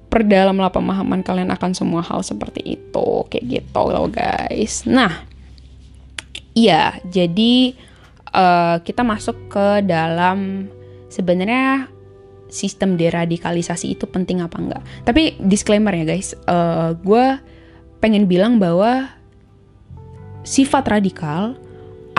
perdalamlah 0.09 0.73
pemahaman 0.73 1.21
kalian 1.21 1.53
akan 1.53 1.77
semua 1.77 2.01
hal 2.01 2.25
seperti 2.25 2.79
itu. 2.79 3.09
Kayak 3.29 3.45
gitu 3.61 3.83
loh 3.85 4.09
guys. 4.09 4.85
Nah 4.89 5.25
iya 6.57 6.97
jadi 7.05 7.77
uh, 8.33 8.81
kita 8.81 9.05
masuk 9.05 9.37
ke 9.53 9.85
dalam 9.85 10.67
sebenarnya 11.13 11.89
sistem 12.49 12.97
deradikalisasi 12.97 13.93
itu 13.93 14.09
penting 14.09 14.41
apa 14.41 14.57
enggak? 14.57 14.83
Tapi 15.05 15.37
disclaimer 15.37 15.93
ya 15.93 16.05
guys. 16.09 16.33
Uh, 16.49 16.97
gue 16.97 17.37
pengen 17.99 18.27
bilang 18.27 18.57
bahwa 18.57 19.11
sifat 20.43 20.87
radikal 20.87 21.55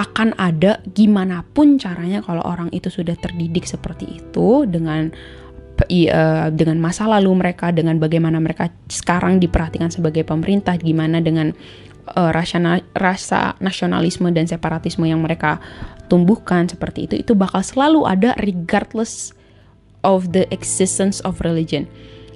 akan 0.01 0.33
ada 0.41 0.81
gimana 0.97 1.45
pun 1.53 1.77
caranya 1.77 2.25
kalau 2.25 2.41
orang 2.45 2.73
itu 2.73 2.89
sudah 2.89 3.13
terdidik 3.21 3.69
seperti 3.69 4.21
itu 4.21 4.65
dengan 4.65 5.13
uh, 5.89 6.49
dengan 6.53 6.77
masa 6.81 7.09
lalu 7.09 7.33
mereka, 7.37 7.73
dengan 7.73 7.97
bagaimana 7.97 8.41
mereka 8.41 8.69
sekarang 8.89 9.41
diperhatikan 9.41 9.89
sebagai 9.93 10.25
pemerintah, 10.25 10.77
gimana 10.77 11.21
dengan 11.21 11.53
uh, 12.17 12.31
rasa, 12.33 12.81
rasa 12.97 13.57
nasionalisme 13.61 14.29
dan 14.33 14.49
separatisme 14.49 15.05
yang 15.05 15.21
mereka 15.21 15.61
tumbuhkan 16.09 16.69
seperti 16.69 17.09
itu, 17.09 17.15
itu 17.21 17.33
bakal 17.33 17.65
selalu 17.65 18.05
ada 18.09 18.37
regardless 18.41 19.33
of 20.05 20.33
the 20.33 20.49
existence 20.53 21.21
of 21.29 21.41
religion. 21.45 21.89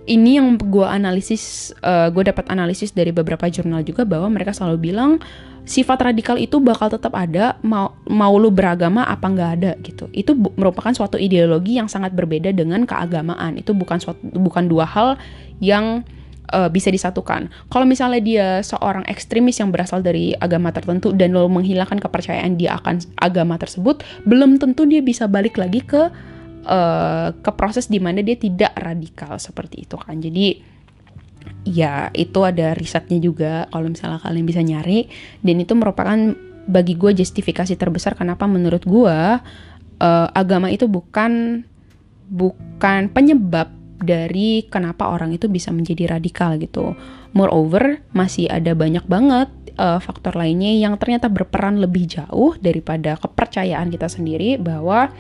Ini 0.05 0.37
yang 0.37 0.61
gue 0.61 0.85
analisis, 0.85 1.73
uh, 1.81 2.13
gue 2.13 2.29
dapat 2.29 2.45
analisis 2.53 2.93
dari 2.93 3.09
beberapa 3.09 3.49
jurnal 3.49 3.81
juga 3.81 4.05
bahwa 4.05 4.29
mereka 4.29 4.53
selalu 4.53 4.93
bilang 4.93 5.17
sifat 5.65 6.13
radikal 6.13 6.37
itu 6.37 6.61
bakal 6.61 6.93
tetap 6.93 7.17
ada 7.17 7.57
mau 7.65 7.97
mau 8.05 8.37
lu 8.37 8.53
beragama 8.53 9.09
apa 9.09 9.25
nggak 9.25 9.51
ada 9.61 9.73
gitu. 9.81 10.13
Itu 10.13 10.37
merupakan 10.37 10.93
suatu 10.93 11.17
ideologi 11.17 11.81
yang 11.81 11.89
sangat 11.89 12.13
berbeda 12.13 12.53
dengan 12.53 12.85
keagamaan. 12.85 13.57
Itu 13.57 13.73
bukan 13.73 13.97
suatu 13.97 14.21
bukan 14.37 14.69
dua 14.69 14.85
hal 14.85 15.17
yang 15.65 16.05
uh, 16.53 16.69
bisa 16.69 16.93
disatukan. 16.93 17.49
Kalau 17.73 17.87
misalnya 17.89 18.21
dia 18.21 18.49
seorang 18.61 19.09
ekstremis 19.09 19.57
yang 19.57 19.73
berasal 19.73 20.05
dari 20.05 20.37
agama 20.37 20.69
tertentu 20.69 21.17
dan 21.17 21.33
lo 21.33 21.49
menghilangkan 21.49 21.97
kepercayaan 21.97 22.61
dia 22.61 22.77
akan 22.77 23.01
agama 23.17 23.57
tersebut 23.57 24.05
belum 24.29 24.61
tentu 24.61 24.85
dia 24.85 25.01
bisa 25.01 25.25
balik 25.25 25.57
lagi 25.57 25.81
ke 25.81 26.13
uh, 26.65 27.37
ke 27.37 27.51
proses 27.55 27.87
di 27.89 28.01
mana 28.01 28.21
dia 28.21 28.37
tidak 28.37 28.73
radikal 28.77 29.37
seperti 29.39 29.85
itu 29.87 29.97
kan 30.01 30.19
jadi 30.19 30.61
ya 31.65 32.09
itu 32.13 32.41
ada 32.45 32.73
risetnya 32.73 33.21
juga 33.21 33.69
kalau 33.69 33.89
misalnya 33.89 34.21
kalian 34.21 34.47
bisa 34.49 34.61
nyari 34.65 35.09
dan 35.45 35.57
itu 35.61 35.73
merupakan 35.77 36.19
bagi 36.65 36.97
gue 36.97 37.13
justifikasi 37.13 37.77
terbesar 37.77 38.17
kenapa 38.17 38.49
menurut 38.49 38.85
gue 38.89 39.19
uh, 40.01 40.29
agama 40.33 40.73
itu 40.73 40.89
bukan 40.89 41.65
bukan 42.29 43.13
penyebab 43.13 43.69
dari 44.01 44.69
kenapa 44.69 45.09
orang 45.09 45.33
itu 45.33 45.49
bisa 45.49 45.73
menjadi 45.73 46.19
radikal 46.19 46.61
gitu. 46.61 46.93
Moreover, 47.33 48.05
masih 48.13 48.47
ada 48.53 48.77
banyak 48.77 49.05
banget 49.09 49.49
uh, 49.81 49.99
faktor 49.99 50.37
lainnya 50.37 50.71
yang 50.77 50.95
ternyata 51.01 51.33
berperan 51.33 51.81
lebih 51.81 52.07
jauh 52.07 52.55
daripada 52.61 53.17
kepercayaan 53.19 53.91
kita 53.91 54.07
sendiri 54.07 54.61
bahwa 54.61 55.11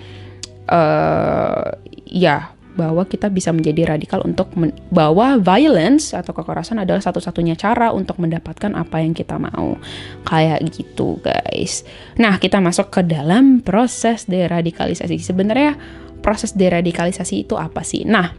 uh, 0.68 1.74
ya 2.08 2.54
bahwa 2.74 3.06
kita 3.06 3.30
bisa 3.30 3.54
menjadi 3.54 3.94
radikal 3.94 4.18
untuk 4.26 4.50
bahwa 4.90 5.38
violence 5.38 6.10
atau 6.10 6.34
kekerasan 6.34 6.82
adalah 6.82 6.98
satu-satunya 6.98 7.54
cara 7.54 7.94
untuk 7.94 8.18
mendapatkan 8.18 8.74
apa 8.74 8.98
yang 8.98 9.14
kita 9.14 9.38
mau. 9.38 9.78
Kayak 10.26 10.58
gitu, 10.74 11.22
guys. 11.22 11.86
Nah, 12.18 12.42
kita 12.42 12.58
masuk 12.58 12.90
ke 12.90 13.06
dalam 13.06 13.62
proses 13.62 14.26
deradikalisasi. 14.26 15.22
Sebenarnya 15.22 15.78
proses 16.18 16.58
deradikalisasi 16.58 17.46
itu 17.46 17.54
apa 17.54 17.86
sih? 17.86 18.02
Nah, 18.02 18.34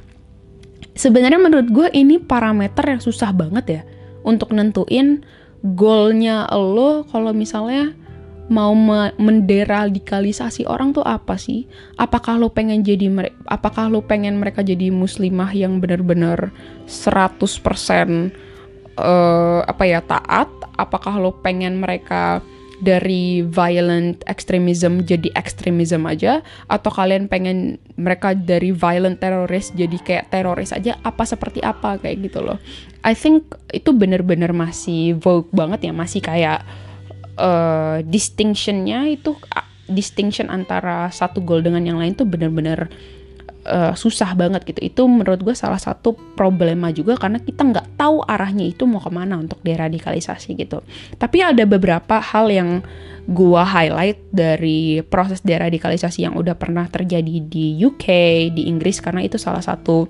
sebenarnya 0.95 1.39
menurut 1.39 1.67
gue 1.71 1.87
ini 1.95 2.19
parameter 2.19 2.91
yang 2.91 2.99
susah 2.99 3.31
banget 3.31 3.65
ya 3.67 3.81
untuk 4.27 4.51
nentuin 4.51 5.23
goalnya 5.63 6.45
lo 6.51 7.07
kalau 7.07 7.31
misalnya 7.31 7.95
mau 8.45 8.73
menderadikalisasi 9.17 10.69
orang 10.69 10.93
tuh 10.93 11.01
apa 11.01 11.33
sih? 11.37 11.65
Apakah 11.97 12.37
lo 12.37 12.53
pengen 12.53 12.85
jadi 12.85 13.09
apakah 13.49 13.89
lo 13.89 14.05
pengen 14.05 14.37
mereka 14.37 14.61
jadi 14.61 14.93
muslimah 14.93 15.49
yang 15.57 15.81
benar-benar 15.81 16.53
100% 16.85 17.41
uh, 19.01 19.61
apa 19.65 19.83
ya 19.89 19.99
taat? 20.05 20.49
Apakah 20.77 21.17
lo 21.17 21.33
pengen 21.41 21.81
mereka 21.81 22.45
dari 22.83 23.39
violent 23.39 24.19
extremism 24.27 24.99
jadi 25.07 25.31
extremism 25.31 26.03
aja 26.03 26.43
atau 26.67 26.91
kalian 26.91 27.31
pengen 27.31 27.79
mereka 27.95 28.35
dari 28.35 28.75
violent 28.75 29.23
teroris 29.23 29.71
jadi 29.71 29.95
kayak 29.95 30.25
teroris 30.27 30.75
aja 30.75 30.99
apa 30.99 31.23
seperti 31.23 31.63
apa 31.63 31.95
kayak 31.95 32.27
gitu 32.27 32.43
loh 32.43 32.59
I 33.07 33.15
think 33.15 33.47
itu 33.71 33.95
bener-bener 33.95 34.51
masih 34.51 35.15
vogue 35.15 35.47
banget 35.55 35.87
ya 35.87 35.93
masih 35.95 36.19
kayak 36.19 36.67
uh, 37.37 37.99
distinctionnya 38.03 39.07
itu 39.11 39.35
uh, 39.35 39.67
distinction 39.85 40.49
antara 40.49 41.13
satu 41.13 41.41
goal 41.45 41.61
dengan 41.61 41.85
yang 41.85 42.01
lain 42.01 42.17
tuh 42.17 42.25
bener-bener 42.25 42.89
uh, 43.65 43.93
susah 43.93 44.33
banget 44.37 44.65
gitu. 44.65 44.79
Itu 44.81 45.01
menurut 45.05 45.41
gue 45.41 45.55
salah 45.57 45.81
satu 45.81 46.13
problema 46.37 46.89
juga 46.93 47.17
karena 47.17 47.41
kita 47.41 47.65
nggak 47.65 47.97
tahu 47.99 48.25
arahnya 48.25 48.65
itu 48.65 48.85
mau 48.85 49.01
ke 49.01 49.11
mana 49.11 49.37
untuk 49.37 49.59
deradikalisasi 49.61 50.57
gitu. 50.57 50.81
Tapi 51.17 51.37
ada 51.41 51.65
beberapa 51.65 52.21
hal 52.21 52.49
yang 52.49 52.69
gue 53.25 53.63
highlight 53.65 54.21
dari 54.29 55.01
proses 55.01 55.41
deradikalisasi 55.41 56.29
yang 56.29 56.37
udah 56.37 56.53
pernah 56.53 56.85
terjadi 56.85 57.41
di 57.41 57.77
UK, 57.81 58.05
di 58.53 58.69
Inggris 58.69 59.01
karena 59.01 59.25
itu 59.25 59.41
salah 59.41 59.65
satu 59.65 60.05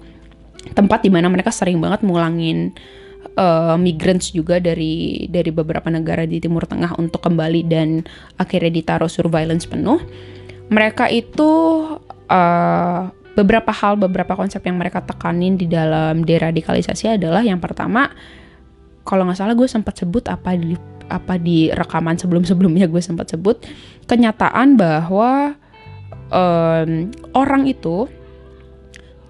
tempat 0.75 1.05
di 1.05 1.13
mana 1.13 1.29
mereka 1.31 1.53
sering 1.53 1.79
banget 1.79 2.01
mulangin 2.01 2.73
uh, 3.35 3.75
migrants 3.79 4.31
juga 4.31 4.59
dari 4.59 5.27
dari 5.29 5.51
beberapa 5.51 5.87
negara 5.91 6.23
di 6.27 6.39
Timur 6.39 6.67
Tengah 6.67 6.97
untuk 6.99 7.23
kembali 7.23 7.61
dan 7.67 8.03
akhirnya 8.39 8.71
ditaruh 8.71 9.11
surveillance 9.11 9.67
penuh. 9.67 9.99
Mereka 10.71 11.13
itu 11.13 11.51
uh, 12.31 13.01
beberapa 13.37 13.69
hal, 13.69 13.99
beberapa 13.99 14.33
konsep 14.33 14.63
yang 14.65 14.79
mereka 14.79 15.03
tekanin 15.03 15.59
di 15.59 15.69
dalam 15.69 16.23
deradikalisasi 16.23 17.19
adalah 17.19 17.45
yang 17.45 17.61
pertama, 17.61 18.09
kalau 19.05 19.27
nggak 19.27 19.37
salah 19.37 19.53
gue 19.53 19.69
sempat 19.69 19.93
sebut 19.99 20.25
apa 20.31 20.57
di 20.57 20.73
apa 21.05 21.37
di 21.37 21.69
rekaman 21.69 22.17
sebelum-sebelumnya 22.17 22.89
gue 22.89 22.97
sempat 22.97 23.29
sebut 23.29 23.61
kenyataan 24.09 24.73
bahwa 24.73 25.53
um, 26.33 27.13
orang 27.37 27.69
itu 27.69 28.09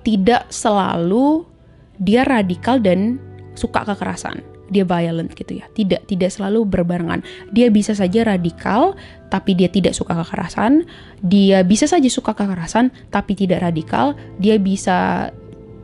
tidak 0.07 0.47
selalu 0.53 1.43
dia 1.99 2.23
radikal 2.23 2.79
dan 2.79 3.19
suka 3.55 3.87
kekerasan. 3.87 4.43
Dia 4.69 4.83
violent 4.85 5.33
gitu 5.33 5.57
ya. 5.57 5.65
Tidak 5.71 6.09
tidak 6.09 6.29
selalu 6.29 6.65
berbarengan. 6.65 7.23
Dia 7.55 7.71
bisa 7.71 7.95
saja 7.95 8.25
radikal 8.25 8.93
tapi 9.31 9.55
dia 9.57 9.71
tidak 9.71 9.95
suka 9.97 10.13
kekerasan. 10.13 10.85
Dia 11.23 11.63
bisa 11.65 11.89
saja 11.89 12.07
suka 12.11 12.35
kekerasan 12.35 12.91
tapi 13.09 13.33
tidak 13.33 13.63
radikal. 13.65 14.13
Dia 14.37 14.59
bisa 14.59 15.29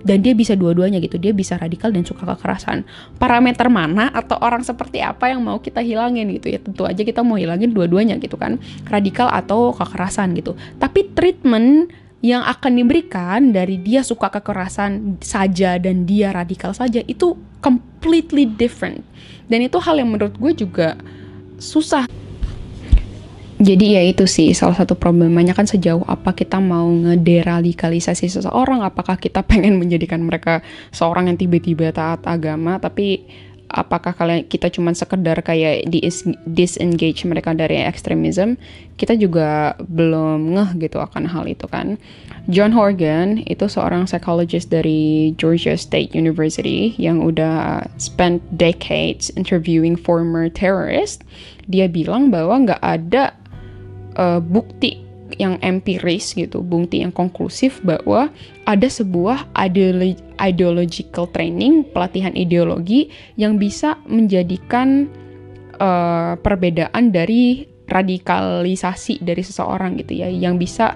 dan 0.01 0.25
dia 0.25 0.33
bisa 0.33 0.57
dua-duanya 0.57 0.97
gitu. 0.97 1.21
Dia 1.21 1.31
bisa 1.31 1.57
radikal 1.61 1.93
dan 1.93 2.03
suka 2.03 2.25
kekerasan. 2.25 2.83
Parameter 3.21 3.69
mana 3.69 4.09
atau 4.09 4.37
orang 4.41 4.65
seperti 4.65 4.99
apa 5.01 5.29
yang 5.29 5.45
mau 5.45 5.61
kita 5.61 5.81
hilangin 5.81 6.33
gitu 6.33 6.49
ya? 6.49 6.59
Tentu 6.61 6.89
aja 6.89 7.01
kita 7.05 7.21
mau 7.21 7.37
hilangin 7.37 7.71
dua-duanya 7.71 8.17
gitu 8.17 8.35
kan. 8.35 8.57
Radikal 8.89 9.29
atau 9.29 9.71
kekerasan 9.77 10.33
gitu. 10.37 10.57
Tapi 10.81 11.13
treatment 11.13 11.93
yang 12.21 12.45
akan 12.45 12.77
diberikan 12.77 13.49
dari 13.49 13.81
dia 13.81 14.05
suka 14.05 14.29
kekerasan 14.29 15.17
saja 15.25 15.81
dan 15.81 16.05
dia 16.05 16.29
radikal 16.29 16.69
saja 16.69 17.01
itu 17.09 17.33
completely 17.65 18.45
different. 18.45 19.01
Dan 19.49 19.65
itu 19.65 19.81
hal 19.81 19.97
yang 19.97 20.13
menurut 20.13 20.37
gue 20.37 20.53
juga 20.53 20.95
susah. 21.57 22.05
Jadi 23.61 23.93
ya 23.93 24.01
itu 24.01 24.25
sih 24.25 24.57
salah 24.57 24.73
satu 24.73 24.97
problemanya 24.97 25.53
kan 25.53 25.69
sejauh 25.69 26.01
apa 26.09 26.33
kita 26.33 26.57
mau 26.57 26.89
ngederadikalisasi 26.89 28.25
seseorang 28.41 28.81
apakah 28.81 29.21
kita 29.21 29.45
pengen 29.49 29.77
menjadikan 29.77 30.21
mereka 30.25 30.65
seorang 30.89 31.29
yang 31.29 31.37
tiba-tiba 31.37 31.93
taat 31.93 32.25
agama 32.25 32.81
tapi 32.81 33.21
apakah 33.71 34.11
kalian 34.11 34.43
kita 34.45 34.67
cuma 34.67 34.91
sekedar 34.91 35.39
kayak 35.39 35.87
dis 35.87 36.27
disengage 36.43 37.23
mereka 37.23 37.55
dari 37.55 37.79
ekstremisme 37.81 38.59
kita 39.01 39.17
juga 39.17 39.73
belum 39.81 40.53
ngeh 40.53 40.69
gitu 40.85 41.01
akan 41.01 41.25
hal 41.25 41.49
itu 41.49 41.65
kan. 41.65 41.97
John 42.49 42.69
Horgan 42.69 43.41
itu 43.49 43.65
seorang 43.65 44.05
psychologist 44.05 44.69
dari 44.69 45.33
Georgia 45.41 45.73
State 45.73 46.13
University 46.13 46.93
yang 47.01 47.25
udah 47.25 47.89
spend 47.97 48.45
decades 48.53 49.33
interviewing 49.33 49.97
former 49.97 50.53
terrorists. 50.53 51.25
Dia 51.65 51.89
bilang 51.89 52.29
bahwa 52.29 52.61
nggak 52.61 52.81
ada 52.81 53.33
uh, 54.21 54.37
bukti 54.37 55.10
yang 55.41 55.57
empiris 55.65 56.37
gitu, 56.37 56.61
bukti 56.61 57.01
yang 57.01 57.09
konklusif 57.09 57.81
bahwa 57.81 58.29
ada 58.69 58.85
sebuah 58.85 59.49
ideolo 59.57 60.13
ideological 60.37 61.25
training, 61.33 61.81
pelatihan 61.89 62.33
ideologi 62.37 63.09
yang 63.41 63.57
bisa 63.57 63.97
menjadikan 64.05 65.09
uh, 65.81 66.37
perbedaan 66.37 67.09
dari 67.09 67.65
radikalisasi 67.89 69.19
dari 69.25 69.41
seseorang 69.41 69.97
gitu 69.97 70.21
ya, 70.21 70.29
yang 70.29 70.61
bisa 70.61 70.93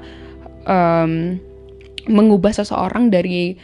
um, 0.69 1.41
mengubah 2.05 2.53
seseorang 2.53 3.09
dari 3.09 3.57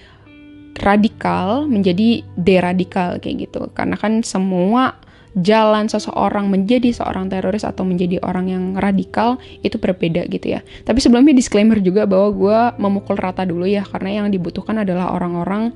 radikal 0.82 1.70
menjadi 1.70 2.26
deradikal 2.40 3.22
kayak 3.22 3.50
gitu. 3.50 3.70
Karena 3.78 3.96
kan 4.00 4.26
semua 4.26 4.98
jalan 5.40 5.88
seseorang 5.88 6.52
menjadi 6.52 6.92
seorang 6.92 7.32
teroris 7.32 7.64
atau 7.64 7.88
menjadi 7.88 8.20
orang 8.20 8.52
yang 8.52 8.64
radikal 8.76 9.40
itu 9.64 9.80
berbeda 9.80 10.28
gitu 10.28 10.60
ya. 10.60 10.62
Tapi 10.84 11.00
sebelumnya 11.00 11.32
disclaimer 11.32 11.80
juga 11.80 12.04
bahwa 12.04 12.30
gue 12.36 12.60
memukul 12.84 13.16
rata 13.16 13.48
dulu 13.48 13.64
ya 13.64 13.88
karena 13.88 14.24
yang 14.24 14.28
dibutuhkan 14.28 14.84
adalah 14.84 15.16
orang-orang 15.16 15.72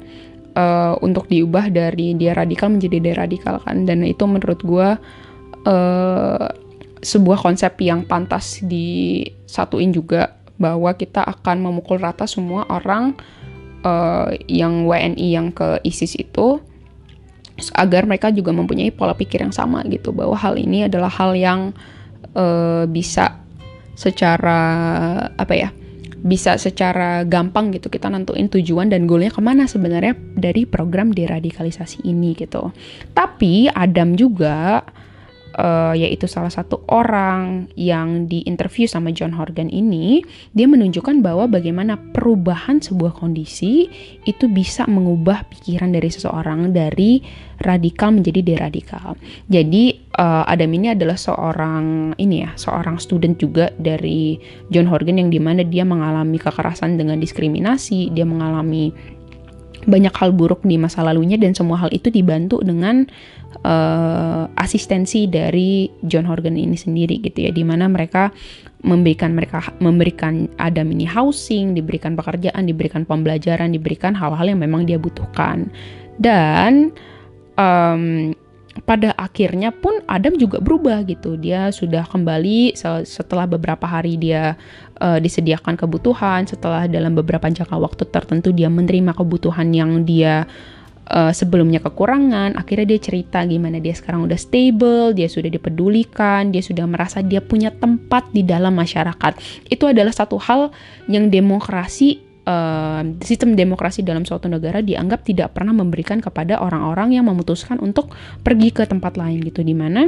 uh, 0.59 0.99
untuk 0.99 1.31
diubah 1.31 1.71
dari 1.71 2.15
dia 2.19 2.35
radikal 2.35 2.67
menjadi 2.67 2.99
deradikal 2.99 3.63
kan 3.63 3.87
dan 3.87 4.03
itu 4.03 4.23
menurut 4.27 4.59
gue 4.59 4.89
uh, 5.67 6.47
sebuah 7.05 7.39
konsep 7.39 7.79
yang 7.85 8.03
pantas 8.03 8.59
disatuin 8.65 9.93
juga 9.93 10.35
bahwa 10.55 10.95
kita 10.95 11.21
akan 11.21 11.61
memukul 11.61 11.99
rata 11.99 12.25
semua 12.25 12.65
orang 12.71 13.13
uh, 13.85 14.31
yang 14.49 14.87
WNI 14.87 15.27
yang 15.27 15.51
ke 15.51 15.79
ISIS 15.83 16.15
itu 16.17 16.63
agar 17.75 18.03
mereka 18.03 18.31
juga 18.35 18.51
mempunyai 18.51 18.91
pola 18.91 19.15
pikir 19.15 19.39
yang 19.43 19.55
sama 19.55 19.83
gitu 19.87 20.11
bahwa 20.11 20.35
hal 20.35 20.59
ini 20.59 20.87
adalah 20.87 21.07
hal 21.07 21.31
yang 21.35 21.71
uh, 22.35 22.83
bisa 22.87 23.39
secara 23.95 24.59
apa 25.39 25.53
ya 25.55 25.69
bisa 26.25 26.57
secara 26.57 27.21
gampang 27.21 27.69
gitu 27.69 27.87
kita 27.87 28.09
nentuin 28.09 28.49
tujuan 28.49 28.89
dan 28.89 29.05
goalnya 29.05 29.29
ke 29.29 29.39
mana 29.45 29.69
sebenarnya 29.69 30.17
dari 30.33 30.65
program 30.65 31.13
deradikalisasi 31.13 32.01
ini 32.01 32.33
gitu. 32.33 32.73
Tapi 33.13 33.69
Adam 33.69 34.17
juga 34.17 34.81
uh, 35.55 35.95
yaitu 35.95 36.27
salah 36.27 36.51
satu 36.51 36.83
orang 36.91 37.71
yang 37.79 38.27
diinterview 38.27 38.85
sama 38.85 39.15
John 39.15 39.33
Horgan 39.33 39.71
ini, 39.71 40.21
dia 40.51 40.67
menunjukkan 40.67 41.23
bahwa 41.23 41.47
bagaimana 41.47 41.97
perubahan 42.13 42.83
sebuah 42.83 43.15
kondisi 43.17 43.87
itu 44.27 44.45
bisa 44.51 44.85
mengubah 44.85 45.47
pikiran 45.49 45.95
dari 45.95 46.09
seseorang 46.11 46.75
dari 46.75 47.23
radikal 47.63 48.11
menjadi 48.11 48.43
deradikal. 48.43 49.15
Jadi 49.47 49.95
uh, 50.19 50.43
Adam 50.43 50.71
ini 50.75 50.91
adalah 50.91 51.15
seorang 51.15 52.11
ini 52.19 52.43
ya, 52.43 52.51
seorang 52.59 52.99
student 52.99 53.39
juga 53.39 53.71
dari 53.79 54.35
John 54.69 54.91
Horgan 54.91 55.23
yang 55.23 55.31
di 55.31 55.39
mana 55.39 55.63
dia 55.63 55.87
mengalami 55.87 56.35
kekerasan 56.35 56.99
dengan 56.99 57.23
diskriminasi, 57.23 58.11
dia 58.11 58.27
mengalami 58.27 58.91
banyak 59.85 60.13
hal 60.13 60.33
buruk 60.33 60.65
di 60.65 60.75
masa 60.75 61.05
lalunya 61.05 61.37
dan 61.37 61.53
semua 61.53 61.77
hal 61.79 61.89
itu 61.93 62.09
dibantu 62.09 62.61
dengan 62.61 63.05
uh, 63.63 64.49
asistensi 64.59 65.29
dari 65.29 65.87
John 66.05 66.25
Horgan 66.25 66.57
ini 66.57 66.75
sendiri 66.75 67.21
gitu 67.21 67.45
ya 67.45 67.51
di 67.53 67.63
mana 67.63 67.89
mereka 67.89 68.33
memberikan 68.85 69.33
mereka 69.33 69.73
memberikan 69.81 70.45
Adam 70.61 70.91
ini 70.93 71.05
housing 71.09 71.73
diberikan 71.73 72.13
pekerjaan 72.13 72.69
diberikan 72.69 73.07
pembelajaran 73.07 73.73
diberikan 73.73 74.13
hal-hal 74.13 74.45
yang 74.45 74.61
memang 74.61 74.85
dia 74.85 75.01
butuhkan 75.01 75.69
dan 76.21 76.93
um, 77.57 78.33
pada 78.83 79.15
akhirnya 79.15 79.71
pun 79.71 80.03
Adam 80.11 80.35
juga 80.35 80.59
berubah 80.59 81.07
gitu. 81.07 81.39
Dia 81.39 81.71
sudah 81.71 82.03
kembali 82.03 82.75
setelah 83.07 83.47
beberapa 83.47 83.87
hari 83.87 84.19
dia 84.19 84.59
uh, 84.99 85.19
disediakan 85.19 85.75
kebutuhan, 85.75 86.47
setelah 86.47 86.87
dalam 86.87 87.15
beberapa 87.15 87.47
jangka 87.47 87.75
waktu 87.75 88.03
tertentu 88.09 88.51
dia 88.55 88.71
menerima 88.71 89.15
kebutuhan 89.15 89.71
yang 89.71 90.03
dia 90.07 90.47
uh, 91.09 91.31
sebelumnya 91.33 91.81
kekurangan, 91.83 92.57
akhirnya 92.57 92.95
dia 92.95 92.99
cerita 93.01 93.43
gimana 93.45 93.77
dia 93.81 93.93
sekarang 93.93 94.25
udah 94.25 94.37
stable, 94.39 95.13
dia 95.13 95.29
sudah 95.29 95.49
dipedulikan, 95.51 96.49
dia 96.49 96.63
sudah 96.63 96.85
merasa 96.89 97.21
dia 97.21 97.41
punya 97.41 97.69
tempat 97.73 98.31
di 98.33 98.41
dalam 98.41 98.73
masyarakat. 98.75 99.37
Itu 99.69 99.89
adalah 99.89 100.13
satu 100.13 100.39
hal 100.41 100.73
yang 101.11 101.29
demokrasi 101.29 102.25
uh, 102.45 103.01
sistem 103.21 103.57
demokrasi 103.57 104.05
dalam 104.05 104.23
suatu 104.23 104.47
negara 104.47 104.79
dianggap 104.79 105.25
tidak 105.25 105.53
pernah 105.53 105.73
memberikan 105.73 106.21
kepada 106.21 106.61
orang-orang 106.61 107.17
yang 107.17 107.25
memutuskan 107.27 107.81
untuk 107.81 108.13
pergi 108.45 108.69
ke 108.71 108.85
tempat 108.85 109.17
lain 109.17 109.41
gitu 109.43 109.65
di 109.65 109.75
mana 109.75 110.07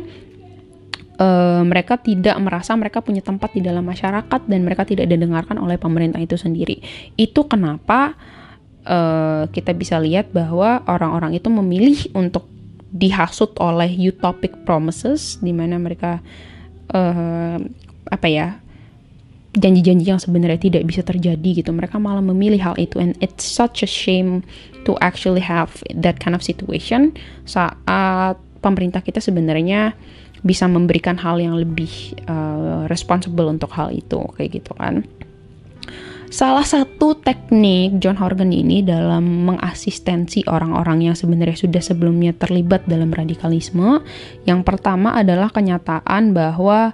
uh, 1.18 1.62
mereka 1.66 1.98
tidak 1.98 2.38
merasa 2.40 2.74
mereka 2.78 3.02
punya 3.02 3.22
tempat 3.22 3.54
di 3.54 3.62
dalam 3.62 3.86
masyarakat 3.86 4.42
dan 4.48 4.60
mereka 4.64 4.86
tidak 4.88 5.10
didengarkan 5.10 5.58
oleh 5.62 5.76
pemerintah 5.78 6.22
itu 6.22 6.38
sendiri. 6.38 6.82
Itu 7.18 7.46
kenapa 7.50 8.16
uh, 8.88 9.50
kita 9.52 9.76
bisa 9.76 10.00
lihat 10.00 10.32
bahwa 10.32 10.86
orang-orang 10.88 11.38
itu 11.38 11.50
memilih 11.52 11.98
untuk 12.18 12.48
dihasut 12.88 13.52
oleh 13.60 13.92
utopic 14.08 14.64
promises 14.64 15.38
di 15.44 15.52
mana 15.52 15.76
mereka 15.76 16.24
uh, 16.96 17.60
apa 18.08 18.28
ya 18.32 18.48
janji-janji 19.58 20.08
yang 20.08 20.22
sebenarnya 20.22 20.62
tidak 20.62 20.84
bisa 20.88 21.02
terjadi 21.04 21.66
gitu 21.66 21.74
mereka 21.74 22.00
malah 22.00 22.24
memilih 22.24 22.62
hal 22.62 22.76
itu 22.80 23.02
and 23.02 23.18
it's 23.20 23.44
such 23.44 23.82
a 23.84 23.90
shame 23.90 24.46
to 24.88 24.96
actually 25.04 25.42
have 25.42 25.82
that 25.92 26.22
kind 26.22 26.38
of 26.38 26.46
situation 26.46 27.12
saat 27.44 28.38
pemerintah 28.62 29.02
kita 29.02 29.20
sebenarnya 29.20 29.98
bisa 30.46 30.70
memberikan 30.70 31.18
hal 31.18 31.42
yang 31.42 31.58
lebih 31.58 32.18
uh, 32.30 32.86
responsible 32.92 33.48
untuk 33.50 33.74
hal 33.74 33.90
itu 33.94 34.20
kayak 34.38 34.62
gitu 34.62 34.74
kan. 34.78 35.06
Salah 36.28 36.68
satu 36.68 37.16
teknik 37.16 38.04
John 38.04 38.20
Horgan 38.20 38.52
ini 38.52 38.84
dalam 38.84 39.48
mengasistensi 39.48 40.44
orang-orang 40.44 41.08
yang 41.08 41.16
sebenarnya 41.16 41.56
sudah 41.56 41.80
sebelumnya 41.80 42.36
terlibat 42.36 42.84
dalam 42.84 43.16
radikalisme, 43.16 44.04
yang 44.44 44.60
pertama 44.68 45.16
adalah 45.16 45.48
kenyataan 45.48 46.36
bahwa 46.36 46.92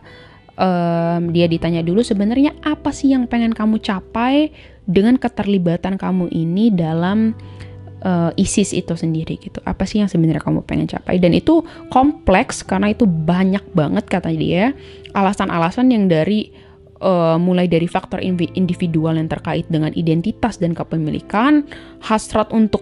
um, 0.54 1.34
dia 1.34 1.50
ditanya 1.50 1.82
dulu 1.82 2.06
sebenarnya 2.06 2.54
apa 2.62 2.94
sih 2.94 3.10
yang 3.18 3.26
pengen 3.26 3.58
kamu 3.58 3.82
capai 3.82 4.54
dengan 4.86 5.18
keterlibatan 5.18 5.98
kamu 5.98 6.30
ini 6.30 6.70
dalam 6.70 7.34
uh, 8.04 8.32
ISIS 8.36 8.76
itu 8.76 8.94
sendiri 8.94 9.40
gitu. 9.40 9.64
Apa 9.64 9.88
sih 9.88 10.04
yang 10.04 10.12
sebenarnya 10.12 10.44
kamu 10.44 10.68
pengen 10.68 10.86
capai? 10.86 11.18
Dan 11.18 11.34
itu 11.34 11.64
kompleks 11.90 12.62
karena 12.62 12.92
itu 12.92 13.08
banyak 13.08 13.64
banget 13.74 14.06
kata 14.08 14.30
dia 14.36 14.76
alasan-alasan 15.16 15.90
yang 15.90 16.06
dari 16.12 16.52
uh, 17.04 17.38
mulai 17.38 17.68
dari 17.68 17.86
faktor 17.86 18.24
individual 18.56 19.20
yang 19.20 19.28
terkait 19.28 19.68
dengan 19.68 19.92
identitas 19.94 20.58
dan 20.58 20.72
kepemilikan, 20.72 21.68
hasrat 22.00 22.50
untuk 22.56 22.82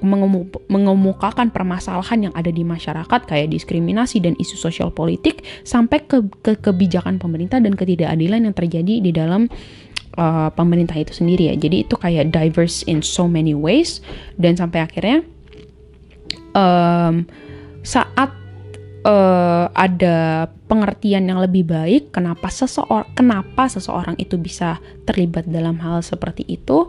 mengemukakan 0.70 1.50
permasalahan 1.50 2.30
yang 2.30 2.34
ada 2.38 2.54
di 2.54 2.62
masyarakat 2.62 3.26
kayak 3.26 3.50
diskriminasi 3.52 4.22
dan 4.22 4.38
isu 4.38 4.56
sosial 4.56 4.94
politik 4.94 5.42
sampai 5.66 6.06
ke, 6.06 6.22
ke 6.46 6.56
kebijakan 6.62 7.18
pemerintah 7.18 7.58
dan 7.58 7.74
ketidakadilan 7.74 8.48
yang 8.48 8.56
terjadi 8.56 8.94
di 9.02 9.12
dalam 9.12 9.50
uh, 10.18 10.50
pemerintah 10.52 10.98
itu 10.98 11.16
sendiri 11.16 11.52
ya. 11.52 11.56
Jadi 11.56 11.88
itu 11.88 11.96
kayak 11.96 12.34
diverse 12.34 12.84
in 12.88 13.00
so 13.06 13.28
many 13.30 13.56
ways 13.56 14.04
dan 14.40 14.58
sampai 14.58 14.84
akhirnya 14.84 15.24
um, 16.56 17.28
saat 17.82 18.32
uh, 19.06 19.66
ada 19.74 20.50
pengertian 20.70 21.28
yang 21.28 21.40
lebih 21.42 21.68
baik 21.68 22.16
kenapa 22.16 22.48
seseorang 22.48 23.08
kenapa 23.18 23.68
seseorang 23.68 24.16
itu 24.16 24.40
bisa 24.40 24.80
terlibat 25.04 25.48
dalam 25.50 25.82
hal 25.84 26.00
seperti 26.00 26.48
itu 26.48 26.88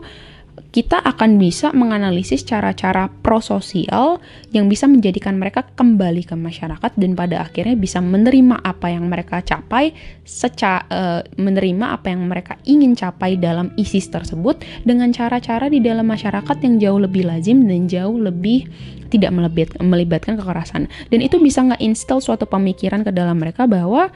kita 0.73 0.97
akan 1.05 1.37
bisa 1.37 1.69
menganalisis 1.69 2.41
cara-cara 2.41 3.05
prososial 3.21 4.17
yang 4.49 4.65
bisa 4.65 4.89
menjadikan 4.89 5.37
mereka 5.37 5.61
kembali 5.77 6.25
ke 6.25 6.33
masyarakat 6.33 6.97
dan 6.97 7.13
pada 7.13 7.45
akhirnya 7.45 7.77
bisa 7.77 8.01
menerima 8.01 8.57
apa 8.65 8.89
yang 8.89 9.05
mereka 9.05 9.45
capai, 9.45 9.93
seca 10.25 10.81
uh, 10.89 11.21
menerima 11.37 11.93
apa 11.93 12.09
yang 12.09 12.25
mereka 12.25 12.57
ingin 12.65 12.97
capai 12.97 13.37
dalam 13.37 13.69
ISIS 13.77 14.09
tersebut 14.09 14.65
dengan 14.81 15.13
cara-cara 15.13 15.69
di 15.69 15.77
dalam 15.77 16.09
masyarakat 16.09 16.57
yang 16.65 16.81
jauh 16.81 16.99
lebih 17.05 17.29
lazim 17.29 17.69
dan 17.69 17.85
jauh 17.85 18.17
lebih 18.17 18.65
tidak 19.13 19.29
melibatkan 19.77 20.41
kekerasan. 20.41 20.89
Dan 21.13 21.21
itu 21.21 21.37
bisa 21.37 21.61
nggak 21.61 21.85
install 21.85 22.17
suatu 22.17 22.49
pemikiran 22.49 23.05
ke 23.05 23.13
dalam 23.13 23.37
mereka 23.37 23.69
bahwa 23.69 24.09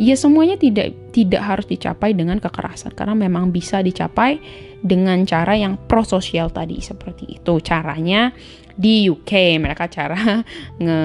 ya 0.00 0.16
semuanya 0.16 0.56
tidak 0.56 0.96
tidak 1.12 1.44
harus 1.44 1.68
dicapai 1.68 2.16
dengan 2.16 2.40
kekerasan 2.40 2.96
karena 2.96 3.12
memang 3.12 3.52
bisa 3.52 3.84
dicapai 3.84 4.40
dengan 4.80 5.20
cara 5.28 5.52
yang 5.60 5.76
prososial 5.76 6.48
tadi 6.48 6.80
seperti 6.80 7.36
itu. 7.36 7.60
Caranya 7.60 8.32
di 8.72 9.12
UK 9.12 9.60
mereka 9.60 9.92
cara 9.92 10.40
nge 10.82 11.00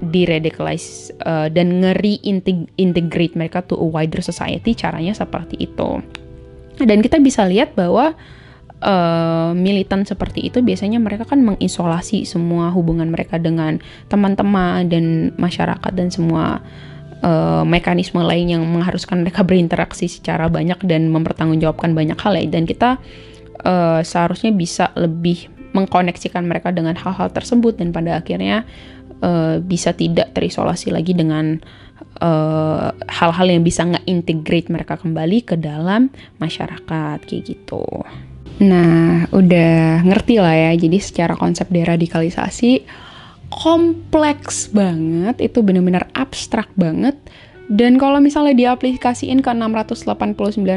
diradicalize 0.00 1.12
uh, 1.28 1.52
dan 1.52 1.84
ngeri 1.84 2.24
integrate 2.80 3.36
mereka 3.36 3.60
to 3.60 3.76
a 3.76 3.84
wider 3.84 4.24
society 4.24 4.72
caranya 4.72 5.12
seperti 5.12 5.60
itu. 5.60 6.00
Dan 6.80 7.04
kita 7.04 7.20
bisa 7.20 7.44
lihat 7.44 7.76
bahwa 7.76 8.16
uh, 8.80 9.52
militan 9.52 10.08
seperti 10.08 10.48
itu 10.48 10.64
biasanya 10.64 10.96
mereka 11.00 11.28
kan 11.28 11.44
mengisolasi 11.44 12.24
semua 12.24 12.72
hubungan 12.72 13.12
mereka 13.12 13.36
dengan 13.36 13.80
teman-teman 14.08 14.88
dan 14.88 15.36
masyarakat 15.36 15.92
dan 15.92 16.08
semua 16.08 16.64
uh, 17.26 17.66
mekanisme 17.66 18.22
lain 18.22 18.54
yang 18.54 18.62
mengharuskan 18.62 19.26
mereka 19.26 19.42
berinteraksi 19.42 20.06
secara 20.06 20.46
banyak 20.46 20.78
dan 20.86 21.10
mempertanggungjawabkan 21.10 21.92
banyak 21.92 22.18
hal 22.22 22.38
ya 22.38 22.46
dan 22.46 22.64
kita 22.64 23.02
uh, 23.66 24.00
seharusnya 24.06 24.54
bisa 24.54 24.94
lebih 24.94 25.50
mengkoneksikan 25.74 26.46
mereka 26.46 26.72
dengan 26.72 26.94
hal-hal 26.96 27.28
tersebut 27.34 27.76
dan 27.76 27.90
pada 27.92 28.22
akhirnya 28.22 28.64
uh, 29.20 29.58
bisa 29.60 29.92
tidak 29.92 30.32
terisolasi 30.32 30.94
lagi 30.94 31.12
dengan 31.12 31.60
hal-hal 33.08 33.46
uh, 33.48 33.52
yang 33.52 33.60
bisa 33.60 33.84
nge-integrate 33.84 34.72
mereka 34.72 34.96
kembali 34.96 35.44
ke 35.44 35.56
dalam 35.60 36.08
masyarakat 36.40 37.20
kayak 37.24 37.42
gitu. 37.44 37.84
Nah, 38.56 39.28
udah 39.36 40.00
ngerti 40.00 40.40
lah 40.40 40.56
ya. 40.56 40.72
Jadi 40.80 40.96
secara 40.96 41.36
konsep 41.36 41.68
deradikalisasi 41.68 42.88
kompleks 43.66 44.70
banget, 44.70 45.42
itu 45.42 45.58
benar-benar 45.58 46.06
abstrak 46.14 46.70
banget. 46.78 47.18
Dan 47.66 47.98
kalau 47.98 48.22
misalnya 48.22 48.54
diaplikasiin 48.54 49.42
ke 49.42 49.50
689 49.50 50.06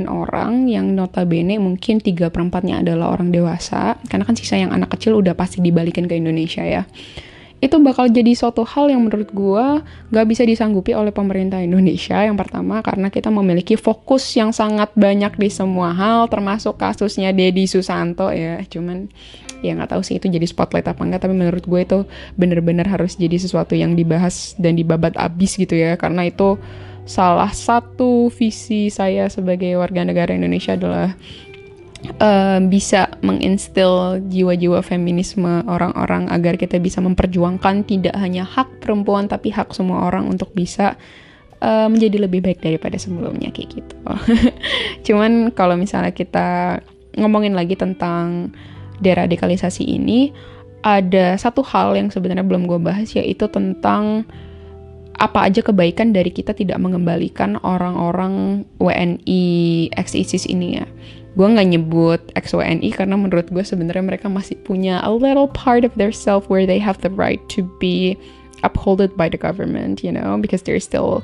orang 0.09 0.65
yang 0.65 0.97
notabene 0.97 1.61
mungkin 1.61 2.01
3 2.01 2.33
per 2.33 2.41
4 2.41 2.81
adalah 2.81 3.13
orang 3.13 3.29
dewasa, 3.29 4.01
karena 4.09 4.25
kan 4.25 4.33
sisa 4.33 4.57
yang 4.57 4.73
anak 4.73 4.97
kecil 4.97 5.21
udah 5.21 5.37
pasti 5.37 5.61
dibalikin 5.61 6.09
ke 6.09 6.17
Indonesia 6.17 6.65
ya 6.65 6.89
itu 7.59 7.75
bakal 7.83 8.07
jadi 8.07 8.31
suatu 8.31 8.63
hal 8.63 8.87
yang 8.87 9.03
menurut 9.03 9.35
gue 9.35 9.65
gak 10.15 10.27
bisa 10.31 10.47
disanggupi 10.47 10.95
oleh 10.95 11.11
pemerintah 11.11 11.59
Indonesia 11.59 12.23
yang 12.23 12.39
pertama 12.39 12.79
karena 12.79 13.11
kita 13.11 13.27
memiliki 13.27 13.75
fokus 13.75 14.23
yang 14.39 14.55
sangat 14.55 14.95
banyak 14.95 15.35
di 15.35 15.51
semua 15.51 15.91
hal 15.91 16.31
termasuk 16.31 16.79
kasusnya 16.79 17.35
Dedi 17.35 17.67
Susanto 17.67 18.31
ya 18.31 18.63
cuman 18.63 19.11
ya 19.61 19.75
nggak 19.75 19.91
tahu 19.95 20.01
sih 20.01 20.17
itu 20.17 20.27
jadi 20.31 20.45
spotlight 20.47 20.87
apa 20.87 21.01
enggak 21.03 21.27
tapi 21.27 21.35
menurut 21.35 21.63
gue 21.65 21.81
itu 21.81 21.99
bener-bener 22.39 22.87
harus 22.87 23.15
jadi 23.19 23.35
sesuatu 23.35 23.75
yang 23.75 23.93
dibahas 23.93 24.55
dan 24.59 24.79
dibabat 24.79 25.15
abis 25.19 25.59
gitu 25.59 25.75
ya 25.75 25.95
karena 25.99 26.27
itu 26.27 26.59
salah 27.09 27.49
satu 27.49 28.29
visi 28.29 28.93
saya 28.93 29.27
sebagai 29.33 29.73
warga 29.81 30.05
negara 30.05 30.29
Indonesia 30.29 30.77
adalah 30.77 31.17
uh, 32.21 32.59
bisa 32.63 33.11
menginstil 33.25 34.23
jiwa-jiwa 34.29 34.79
feminisme 34.85 35.65
orang-orang 35.65 36.29
agar 36.31 36.55
kita 36.55 36.77
bisa 36.77 37.01
memperjuangkan 37.03 37.83
tidak 37.83 38.15
hanya 38.15 38.45
hak 38.45 38.79
perempuan 38.79 39.25
tapi 39.25 39.49
hak 39.49 39.73
semua 39.73 40.05
orang 40.05 40.29
untuk 40.29 40.53
bisa 40.53 40.95
uh, 41.59 41.87
menjadi 41.91 42.29
lebih 42.29 42.45
baik 42.45 42.59
daripada 42.63 42.95
sebelumnya 42.95 43.51
kayak 43.51 43.69
gitu. 43.81 43.95
Cuman 45.09 45.51
kalau 45.51 45.75
misalnya 45.75 46.15
kita 46.15 46.79
ngomongin 47.19 47.57
lagi 47.57 47.75
tentang 47.75 48.53
deradikalisasi 48.99 49.83
ini, 49.83 50.31
ada 50.83 51.35
satu 51.35 51.59
hal 51.63 51.95
yang 51.99 52.07
sebenarnya 52.07 52.45
belum 52.45 52.67
gue 52.67 52.79
bahas 52.79 53.11
yaitu 53.11 53.51
tentang 53.51 54.23
apa 55.19 55.51
aja 55.51 55.59
kebaikan 55.59 56.15
dari 56.15 56.31
kita 56.31 56.55
tidak 56.55 56.79
mengembalikan 56.79 57.59
orang-orang 57.67 58.63
WNI 58.79 59.43
ex 59.99 60.15
ISIS 60.15 60.47
ini 60.47 60.79
ya. 60.79 60.87
Gue 61.35 61.45
nggak 61.45 61.69
nyebut 61.75 62.21
XWNI 62.39 62.89
karena 62.95 63.19
menurut 63.19 63.51
gue 63.51 63.61
sebenarnya 63.61 64.01
mereka 64.01 64.31
masih 64.31 64.55
punya 64.63 65.03
a 65.03 65.11
little 65.11 65.51
part 65.51 65.83
of 65.83 65.91
their 65.99 66.15
self 66.15 66.47
where 66.47 66.63
they 66.63 66.79
have 66.79 66.97
the 67.03 67.11
right 67.11 67.43
to 67.51 67.67
be 67.83 68.15
upholded 68.63 69.11
by 69.19 69.27
the 69.27 69.39
government, 69.39 70.03
you 70.03 70.11
know, 70.11 70.39
because 70.39 70.63
they're 70.63 70.83
still 70.83 71.19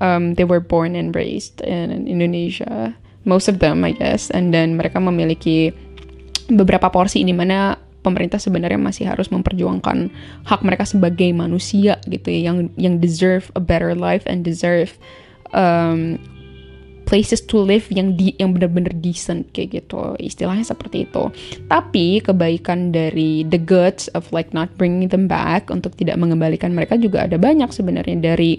um, 0.00 0.34
they 0.34 0.44
were 0.44 0.60
born 0.60 0.96
and 0.96 1.14
raised 1.14 1.60
in 1.60 2.08
Indonesia, 2.08 2.96
most 3.24 3.48
of 3.48 3.60
them, 3.60 3.84
I 3.84 3.92
guess, 3.92 4.32
and 4.32 4.52
then 4.52 4.76
mereka 4.76 5.00
memiliki 5.00 5.72
beberapa 6.50 6.90
porsi 6.90 7.22
ini 7.22 7.34
mana 7.34 7.78
pemerintah 8.06 8.38
sebenarnya 8.38 8.78
masih 8.78 9.10
harus 9.10 9.34
memperjuangkan 9.34 10.14
hak 10.46 10.60
mereka 10.62 10.86
sebagai 10.86 11.26
manusia 11.34 11.98
gitu 12.06 12.30
ya 12.30 12.54
yang 12.54 12.70
yang 12.78 12.94
deserve 13.02 13.50
a 13.58 13.62
better 13.62 13.98
life 13.98 14.22
and 14.30 14.46
deserve 14.46 14.94
um, 15.50 16.14
places 17.06 17.38
to 17.42 17.62
live 17.62 17.86
yang 17.90 18.18
di 18.18 18.34
yang 18.36 18.54
benar-benar 18.54 18.94
decent 18.98 19.50
kayak 19.54 19.82
gitu. 19.82 20.18
Istilahnya 20.18 20.66
seperti 20.66 21.06
itu. 21.06 21.30
Tapi 21.70 22.20
kebaikan 22.20 22.90
dari 22.90 23.46
the 23.46 23.58
goods 23.58 24.10
of 24.12 24.26
like 24.34 24.50
not 24.50 24.68
bringing 24.74 25.08
them 25.08 25.30
back 25.30 25.70
untuk 25.70 25.94
tidak 25.94 26.18
mengembalikan 26.18 26.74
mereka 26.74 26.98
juga 26.98 27.24
ada 27.24 27.38
banyak 27.38 27.70
sebenarnya. 27.70 28.18
Dari 28.18 28.58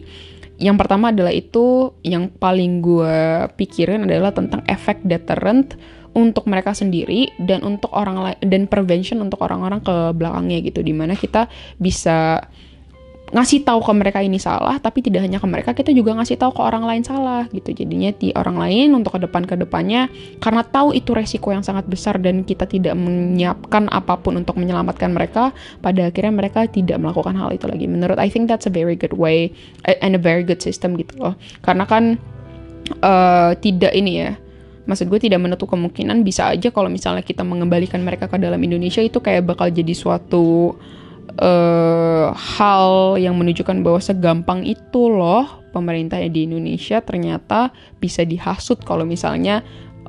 yang 0.58 0.80
pertama 0.80 1.14
adalah 1.14 1.36
itu 1.36 1.94
yang 2.02 2.34
paling 2.34 2.82
gue 2.82 3.46
pikirin 3.60 4.10
adalah 4.10 4.34
tentang 4.34 4.66
efek 4.66 5.06
deterrent 5.06 5.78
untuk 6.16 6.48
mereka 6.48 6.72
sendiri 6.72 7.34
dan 7.42 7.64
untuk 7.64 7.92
orang 7.92 8.18
lain 8.20 8.40
dan 8.44 8.70
prevention 8.70 9.20
untuk 9.20 9.42
orang-orang 9.44 9.84
ke 9.84 9.96
belakangnya 10.16 10.60
gitu. 10.64 10.80
Di 10.84 10.94
mana 10.96 11.18
kita 11.18 11.52
bisa 11.82 12.44
ngasih 13.28 13.68
tahu 13.68 13.84
ke 13.84 13.92
mereka 13.92 14.20
ini 14.24 14.40
salah 14.40 14.80
tapi 14.80 15.04
tidak 15.04 15.28
hanya 15.28 15.36
ke 15.36 15.48
mereka 15.52 15.76
kita 15.76 15.92
juga 15.92 16.16
ngasih 16.16 16.40
tahu 16.40 16.56
ke 16.56 16.62
orang 16.64 16.88
lain 16.88 17.04
salah 17.04 17.44
gitu. 17.52 17.76
Jadinya 17.76 18.16
di 18.16 18.32
orang 18.32 18.56
lain 18.56 18.96
untuk 18.96 19.20
ke 19.20 19.28
depan 19.28 19.44
ke 19.44 19.60
depannya 19.60 20.08
karena 20.40 20.64
tahu 20.64 20.96
itu 20.96 21.12
resiko 21.12 21.52
yang 21.52 21.60
sangat 21.60 21.84
besar 21.92 22.24
dan 22.24 22.48
kita 22.48 22.64
tidak 22.64 22.96
menyiapkan 22.96 23.92
apa 23.92 24.16
pun 24.16 24.40
untuk 24.40 24.56
menyelamatkan 24.56 25.12
mereka 25.12 25.52
pada 25.84 26.08
akhirnya 26.08 26.34
mereka 26.40 26.72
tidak 26.72 27.04
melakukan 27.04 27.36
hal 27.36 27.52
itu 27.52 27.68
lagi. 27.68 27.86
Menurut 27.86 28.16
I 28.16 28.32
think 28.32 28.48
that's 28.48 28.66
a 28.70 28.72
very 28.72 28.96
good 28.96 29.16
way 29.16 29.52
and 29.84 30.16
a 30.16 30.22
very 30.22 30.48
good 30.48 30.64
system 30.64 30.96
gitu 30.96 31.20
loh. 31.20 31.36
Karena 31.68 31.84
kan 31.84 32.16
uh, 33.04 33.52
tidak 33.60 33.92
ini 33.92 34.24
ya 34.24 34.32
maksud 34.88 35.12
gue 35.12 35.20
tidak 35.20 35.44
menutup 35.44 35.68
kemungkinan 35.68 36.24
bisa 36.24 36.50
aja 36.50 36.72
kalau 36.72 36.88
misalnya 36.88 37.22
kita 37.22 37.44
mengembalikan 37.44 38.00
mereka 38.02 38.32
ke 38.32 38.40
dalam 38.40 38.58
Indonesia 38.64 39.04
itu 39.04 39.20
kayak 39.20 39.46
bakal 39.46 39.68
jadi 39.68 39.92
suatu 39.92 40.80
uh, 41.38 42.32
hal 42.34 43.20
yang 43.20 43.36
menunjukkan 43.36 43.84
bahwa 43.84 44.00
segampang 44.00 44.64
itu 44.64 45.12
loh 45.12 45.68
pemerintah 45.76 46.18
di 46.26 46.48
Indonesia 46.48 47.04
ternyata 47.04 47.70
bisa 48.02 48.26
dihasut 48.26 48.82
kalau 48.82 49.06
misalnya 49.06 49.62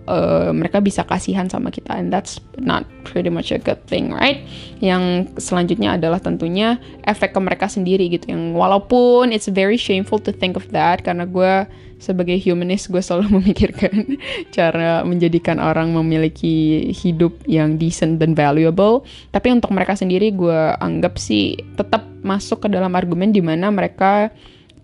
uh, 0.09 0.51
mereka 0.57 0.81
bisa 0.81 1.05
kasihan 1.05 1.47
sama 1.53 1.69
kita. 1.69 1.93
And 1.93 2.09
that's 2.09 2.41
not 2.57 2.89
pretty 3.05 3.29
much 3.29 3.53
a 3.53 3.61
good 3.61 3.79
thing 3.85 4.11
right? 4.11 4.43
Yang 4.81 5.35
selanjutnya 5.37 6.01
adalah 6.01 6.19
tentunya 6.19 6.81
efek 7.05 7.37
ke 7.37 7.41
mereka 7.41 7.69
sendiri 7.69 8.09
gitu. 8.09 8.33
Yang 8.33 8.57
walaupun 8.57 9.31
it's 9.31 9.47
very 9.53 9.77
shameful 9.77 10.19
to 10.19 10.33
think 10.33 10.57
of 10.57 10.65
that 10.73 11.05
karena 11.05 11.29
gue 11.29 11.69
sebagai 11.99 12.39
humanist 12.39 12.89
gue 12.89 13.03
selalu 13.03 13.27
memikirkan 13.43 14.17
cara 14.55 15.03
menjadikan 15.03 15.59
orang 15.59 15.93
memiliki 15.93 16.89
hidup 16.95 17.35
yang 17.45 17.77
decent 17.77 18.23
dan 18.23 18.33
valuable. 18.33 19.05
Tapi 19.35 19.53
untuk 19.53 19.75
mereka 19.75 19.99
sendiri 19.99 20.33
gue 20.33 20.75
anggap 20.79 21.19
sih 21.19 21.59
tetap 21.75 22.07
masuk 22.23 22.67
ke 22.67 22.69
dalam 22.71 22.95
argumen 22.95 23.31
di 23.35 23.43
mana 23.43 23.71
mereka 23.71 24.31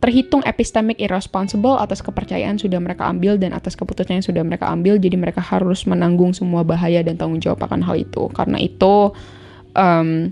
terhitung 0.05 0.45
epistemic 0.45 1.01
irresponsible 1.01 1.81
atas 1.81 2.05
kepercayaan 2.05 2.61
sudah 2.61 2.77
mereka 2.77 3.09
ambil 3.09 3.41
dan 3.41 3.57
atas 3.57 3.73
keputusan 3.73 4.21
yang 4.21 4.27
sudah 4.27 4.43
mereka 4.45 4.69
ambil. 4.69 5.01
Jadi 5.01 5.17
mereka 5.17 5.41
harus 5.41 5.89
menanggung 5.89 6.37
semua 6.37 6.61
bahaya 6.61 7.01
dan 7.01 7.17
tanggung 7.17 7.41
jawab 7.41 7.65
akan 7.65 7.81
hal 7.81 7.97
itu. 7.97 8.29
Karena 8.37 8.61
itu 8.61 9.17
um, 9.73 10.29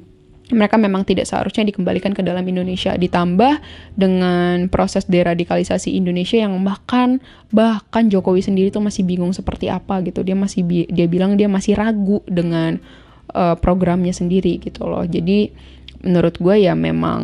mereka 0.52 0.76
memang 0.76 1.02
tidak 1.02 1.28
seharusnya 1.28 1.68
dikembalikan 1.68 2.12
ke 2.12 2.20
dalam 2.20 2.44
Indonesia. 2.44 2.94
Ditambah 2.94 3.60
dengan 3.96 4.68
proses 4.68 5.08
deradikalisasi 5.08 5.92
Indonesia 5.96 6.40
yang 6.40 6.56
bahkan 6.62 7.18
bahkan 7.52 8.08
Jokowi 8.08 8.44
sendiri 8.44 8.68
tuh 8.72 8.84
masih 8.84 9.04
bingung 9.04 9.32
seperti 9.32 9.72
apa 9.72 10.00
gitu. 10.06 10.24
Dia 10.24 10.36
masih 10.36 10.64
bi 10.64 10.84
dia 10.88 11.08
bilang 11.10 11.36
dia 11.36 11.48
masih 11.48 11.76
ragu 11.76 12.20
dengan 12.28 12.80
uh, 13.32 13.56
programnya 13.58 14.12
sendiri 14.12 14.60
gitu 14.60 14.84
loh. 14.88 15.04
Jadi 15.04 15.52
menurut 16.02 16.34
gue 16.36 16.66
ya 16.66 16.74
memang 16.74 17.22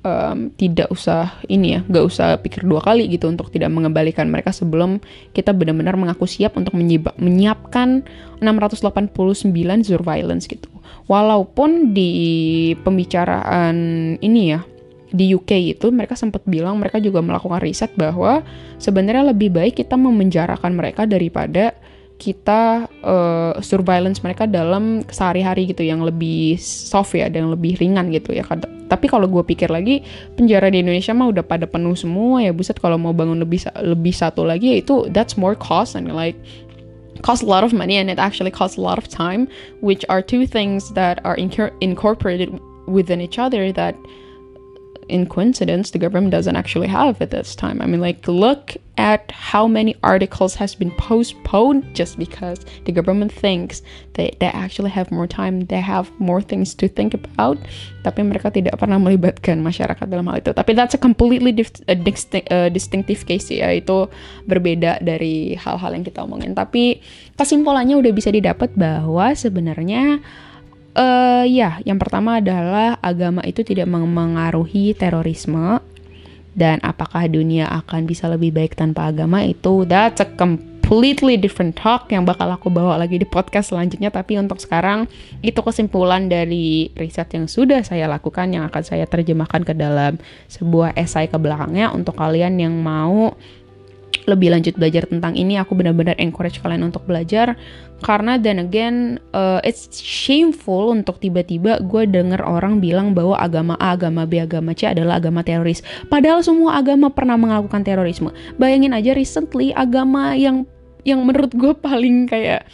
um, 0.00 0.38
tidak 0.56 0.88
usah 0.88 1.36
ini 1.44 1.76
ya 1.76 1.80
gak 1.84 2.04
usah 2.08 2.28
pikir 2.40 2.64
dua 2.64 2.80
kali 2.80 3.04
gitu 3.12 3.28
untuk 3.28 3.52
tidak 3.52 3.68
mengembalikan 3.68 4.32
mereka 4.32 4.48
sebelum 4.48 5.00
kita 5.36 5.52
benar-benar 5.52 5.96
mengaku 6.00 6.24
siap 6.24 6.56
untuk 6.56 6.72
menyiapkan 7.20 8.00
689 8.40 9.12
surveillance 9.84 10.48
gitu 10.48 10.73
Walaupun 11.06 11.92
di 11.92 12.12
pembicaraan 12.80 13.76
ini 14.20 14.42
ya 14.54 14.60
di 15.14 15.30
UK 15.30 15.78
itu 15.78 15.94
mereka 15.94 16.18
sempat 16.18 16.42
bilang 16.42 16.82
mereka 16.82 16.98
juga 16.98 17.22
melakukan 17.22 17.62
riset 17.62 17.94
bahwa 17.94 18.42
sebenarnya 18.82 19.30
lebih 19.30 19.54
baik 19.54 19.78
kita 19.86 19.94
memenjarakan 19.94 20.74
mereka 20.74 21.06
daripada 21.06 21.70
kita 22.14 22.86
uh, 23.02 23.58
surveillance 23.58 24.22
mereka 24.22 24.46
dalam 24.46 25.02
sehari-hari 25.10 25.70
gitu 25.70 25.82
yang 25.82 26.02
lebih 26.02 26.58
soft 26.62 27.14
ya 27.14 27.26
dan 27.26 27.50
lebih 27.50 27.78
ringan 27.78 28.10
gitu 28.14 28.34
ya. 28.34 28.46
Tapi 28.84 29.06
kalau 29.10 29.26
gue 29.26 29.42
pikir 29.42 29.66
lagi 29.68 30.06
penjara 30.38 30.70
di 30.70 30.78
Indonesia 30.82 31.10
mah 31.10 31.30
udah 31.34 31.42
pada 31.42 31.66
penuh 31.66 31.98
semua 31.98 32.38
ya 32.42 32.54
buset. 32.54 32.78
Kalau 32.78 32.96
mau 32.98 33.10
bangun 33.10 33.42
lebih 33.42 33.66
lebih 33.82 34.14
satu 34.14 34.46
lagi 34.46 34.72
ya 34.72 34.76
itu 34.78 35.10
that's 35.10 35.34
more 35.34 35.58
cost 35.58 35.98
and 35.98 36.06
like 36.14 36.38
costs 37.24 37.42
a 37.42 37.46
lot 37.46 37.64
of 37.64 37.72
money 37.72 37.96
and 37.96 38.10
it 38.10 38.18
actually 38.18 38.50
costs 38.50 38.76
a 38.76 38.80
lot 38.82 38.98
of 38.98 39.08
time, 39.08 39.48
which 39.80 40.04
are 40.10 40.20
two 40.20 40.46
things 40.46 40.90
that 40.90 41.24
are 41.24 41.36
incorporated 41.80 42.60
within 42.86 43.20
each 43.22 43.38
other 43.38 43.72
that 43.72 43.96
in 45.08 45.26
coincidence 45.26 45.90
the 45.90 45.98
government 45.98 46.30
doesn't 46.30 46.56
actually 46.56 46.88
have 46.88 47.20
at 47.20 47.30
this 47.30 47.54
time. 47.54 47.80
I 47.80 47.86
mean 47.86 48.00
like 48.00 48.26
look 48.26 48.76
at 48.96 49.30
how 49.32 49.66
many 49.66 49.96
articles 50.06 50.54
has 50.54 50.74
been 50.74 50.90
postponed 50.94 51.82
just 51.94 52.16
because 52.16 52.62
the 52.86 52.92
government 52.92 53.32
thinks 53.32 53.82
they, 54.14 54.30
they 54.38 54.46
actually 54.46 54.90
have 54.90 55.10
more 55.10 55.26
time 55.26 55.66
they 55.66 55.80
have 55.80 56.10
more 56.20 56.40
things 56.40 56.74
to 56.74 56.88
think 56.88 57.14
about. 57.14 57.58
Tapi 58.04 58.20
mereka 58.22 58.52
tidak 58.52 58.76
pernah 58.78 59.00
melibatkan 59.00 59.64
masyarakat 59.64 60.06
dalam 60.06 60.28
hal 60.28 60.38
itu. 60.44 60.52
Tapi 60.52 60.76
that's 60.76 60.94
a 60.94 61.00
completely 61.00 61.50
dif- 61.50 61.82
a 61.88 61.96
distinct, 61.96 62.52
uh, 62.52 62.68
distinctive 62.68 63.24
case 63.24 63.48
ya. 63.50 63.72
Itu 63.72 64.12
berbeda 64.44 65.00
dari 65.00 65.56
hal-hal 65.56 65.96
yang 65.96 66.04
kita 66.04 66.22
omongin. 66.22 66.52
Tapi 66.52 67.00
kesimpulannya 67.34 67.96
udah 67.96 68.12
bisa 68.12 68.28
didapat 68.28 68.76
bahwa 68.76 69.32
sebenarnya 69.32 70.20
Uh, 70.94 71.42
ya, 71.50 71.82
yang 71.82 71.98
pertama 71.98 72.38
adalah 72.38 73.02
agama 73.02 73.42
itu 73.42 73.66
tidak 73.66 73.90
mengaruhi 73.90 74.94
terorisme. 74.94 75.82
Dan 76.54 76.78
apakah 76.86 77.26
dunia 77.26 77.66
akan 77.66 78.06
bisa 78.06 78.30
lebih 78.30 78.54
baik 78.54 78.78
tanpa 78.78 79.10
agama 79.10 79.42
itu 79.42 79.82
that's 79.90 80.22
a 80.22 80.28
completely 80.38 81.34
different 81.34 81.74
talk 81.74 82.06
yang 82.14 82.22
bakal 82.22 82.46
aku 82.46 82.70
bawa 82.70 82.94
lagi 82.94 83.18
di 83.18 83.26
podcast 83.26 83.74
selanjutnya. 83.74 84.14
Tapi 84.14 84.38
untuk 84.38 84.62
sekarang 84.62 85.10
itu 85.42 85.58
kesimpulan 85.58 86.30
dari 86.30 86.94
riset 86.94 87.26
yang 87.34 87.50
sudah 87.50 87.82
saya 87.82 88.06
lakukan 88.06 88.54
yang 88.54 88.70
akan 88.70 88.86
saya 88.86 89.02
terjemahkan 89.02 89.66
ke 89.66 89.74
dalam 89.74 90.14
sebuah 90.46 90.94
esai 90.94 91.26
ke 91.26 91.34
belakangnya. 91.34 91.90
Untuk 91.90 92.14
kalian 92.14 92.54
yang 92.62 92.78
mau 92.78 93.34
lebih 94.24 94.52
lanjut 94.52 94.74
belajar 94.76 95.04
tentang 95.04 95.36
ini 95.36 95.60
aku 95.60 95.76
benar-benar 95.76 96.16
encourage 96.16 96.60
kalian 96.60 96.88
untuk 96.88 97.04
belajar. 97.04 97.56
Karena 98.04 98.36
then 98.36 98.60
again 98.60 99.22
uh, 99.32 99.64
it's 99.64 99.88
shameful 100.00 100.92
untuk 100.92 101.20
tiba-tiba 101.20 101.80
gue 101.84 102.04
denger 102.08 102.40
orang 102.44 102.80
bilang 102.80 103.16
bahwa 103.16 103.36
agama 103.36 103.76
A, 103.80 103.96
agama 103.96 104.28
B, 104.28 104.40
agama 104.40 104.76
C 104.76 104.88
adalah 104.88 105.20
agama 105.20 105.40
teroris. 105.40 105.80
Padahal 106.08 106.44
semua 106.44 106.76
agama 106.80 107.08
pernah 107.08 107.36
melakukan 107.36 107.84
terorisme. 107.84 108.32
Bayangin 108.60 108.92
aja 108.92 109.16
recently 109.16 109.72
agama 109.72 110.36
yang 110.36 110.68
yang 111.04 111.20
menurut 111.20 111.52
gue 111.52 111.72
paling 111.76 112.28
kayak 112.28 112.64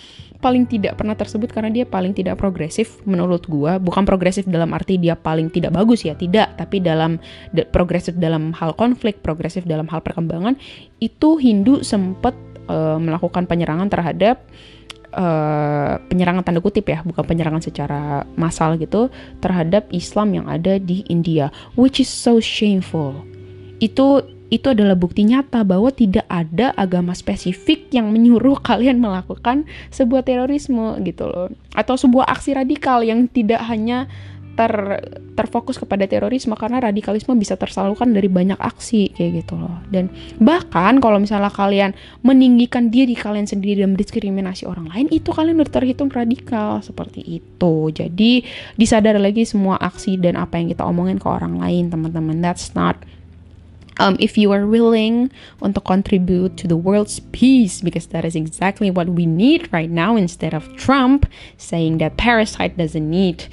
paling 0.40 0.64
tidak 0.64 0.96
pernah 0.96 1.12
tersebut 1.12 1.52
karena 1.52 1.68
dia 1.68 1.84
paling 1.84 2.16
tidak 2.16 2.40
progresif 2.40 2.98
menurut 3.04 3.44
gua. 3.46 3.76
Bukan 3.76 4.08
progresif 4.08 4.48
dalam 4.48 4.72
arti 4.72 4.96
dia 4.96 5.14
paling 5.14 5.52
tidak 5.52 5.76
bagus 5.76 6.02
ya 6.02 6.16
tidak. 6.16 6.56
Tapi 6.56 6.80
dalam 6.80 7.20
progresif 7.70 8.16
dalam 8.16 8.56
hal 8.56 8.72
konflik 8.74 9.20
progresif 9.20 9.68
dalam 9.68 9.86
hal 9.92 10.00
perkembangan 10.00 10.56
itu 10.98 11.36
Hindu 11.36 11.84
sempat 11.84 12.32
uh, 12.66 12.96
melakukan 12.96 13.44
penyerangan 13.44 13.92
terhadap 13.92 14.40
uh, 15.14 16.00
penyerangan 16.08 16.42
tanda 16.42 16.64
kutip 16.64 16.88
ya 16.88 17.04
bukan 17.04 17.22
penyerangan 17.22 17.62
secara 17.62 18.24
massal 18.34 18.80
gitu 18.80 19.12
terhadap 19.44 19.86
Islam 19.92 20.34
yang 20.42 20.46
ada 20.48 20.80
di 20.80 21.04
India 21.12 21.52
which 21.76 22.00
is 22.00 22.08
so 22.08 22.40
shameful. 22.40 23.14
Itu 23.80 24.39
itu 24.50 24.66
adalah 24.74 24.98
bukti 24.98 25.22
nyata 25.24 25.62
bahwa 25.62 25.94
tidak 25.94 26.26
ada 26.26 26.74
agama 26.74 27.14
spesifik 27.14 27.88
yang 27.94 28.10
menyuruh 28.10 28.58
kalian 28.68 28.98
melakukan 28.98 29.64
sebuah 29.94 30.26
terorisme 30.26 30.98
gitu 31.06 31.30
loh. 31.30 31.48
Atau 31.72 31.94
sebuah 31.94 32.28
aksi 32.28 32.58
radikal 32.58 33.06
yang 33.06 33.30
tidak 33.30 33.62
hanya 33.70 34.10
ter 34.58 35.00
terfokus 35.38 35.80
kepada 35.80 36.04
terorisme 36.04 36.52
karena 36.52 36.84
radikalisme 36.84 37.32
bisa 37.38 37.56
tersalurkan 37.56 38.12
dari 38.12 38.28
banyak 38.28 38.60
aksi 38.60 39.08
kayak 39.16 39.46
gitu 39.46 39.56
loh. 39.56 39.80
Dan 39.88 40.12
bahkan 40.36 41.00
kalau 41.00 41.16
misalnya 41.16 41.48
kalian 41.48 41.96
meninggikan 42.20 42.92
diri 42.92 43.16
kalian 43.16 43.48
sendiri 43.48 43.80
dan 43.80 43.96
mendiskriminasi 43.96 44.68
orang 44.68 44.92
lain 44.92 45.08
itu 45.08 45.32
kalian 45.32 45.64
udah 45.64 45.72
terhitung 45.72 46.12
radikal 46.12 46.84
seperti 46.84 47.40
itu. 47.40 47.74
Jadi 47.88 48.44
disadar 48.76 49.16
lagi 49.16 49.48
semua 49.48 49.80
aksi 49.80 50.20
dan 50.20 50.36
apa 50.36 50.60
yang 50.60 50.68
kita 50.68 50.84
omongin 50.84 51.16
ke 51.16 51.24
orang 51.30 51.56
lain 51.56 51.88
teman-teman. 51.88 52.44
That's 52.44 52.76
not 52.76 53.00
um, 54.00 54.16
if 54.18 54.38
you 54.38 54.50
are 54.50 54.66
willing 54.66 55.30
to 55.62 55.80
contribute 55.80 56.56
to 56.56 56.66
the 56.66 56.76
world's 56.76 57.20
peace 57.32 57.82
because 57.82 58.06
that 58.08 58.24
is 58.24 58.34
exactly 58.34 58.90
what 58.90 59.10
we 59.10 59.26
need 59.26 59.70
right 59.72 59.90
now 59.90 60.16
instead 60.16 60.54
of 60.54 60.74
Trump 60.76 61.26
saying 61.58 61.98
that 61.98 62.16
Parasite 62.16 62.76
doesn't 62.78 63.08
need 63.08 63.46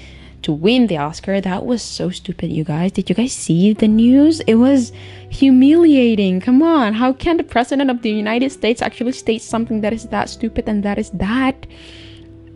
to 0.44 0.54
win 0.54 0.88
the 0.88 0.98
Oscar. 0.98 1.42
That 1.42 1.66
was 1.66 1.82
so 1.82 2.10
stupid, 2.10 2.50
you 2.50 2.64
guys. 2.64 2.94
Did 2.94 3.10
you 3.10 3.16
guys 3.16 3.34
see 3.34 3.74
the 3.74 3.90
news? 3.90 4.40
It 4.42 4.56
was 4.56 4.94
humiliating. 5.30 6.40
Come 6.40 6.64
on. 6.64 6.94
How 6.94 7.12
can 7.12 7.36
the 7.36 7.44
president 7.44 7.92
of 7.92 8.02
the 8.02 8.12
United 8.12 8.52
States 8.52 8.82
actually 8.82 9.12
state 9.12 9.42
something 9.42 9.82
that 9.82 9.92
is 9.92 10.06
that 10.06 10.30
stupid 10.30 10.70
and 10.70 10.82
that 10.84 10.98
is 10.98 11.10
that? 11.12 11.68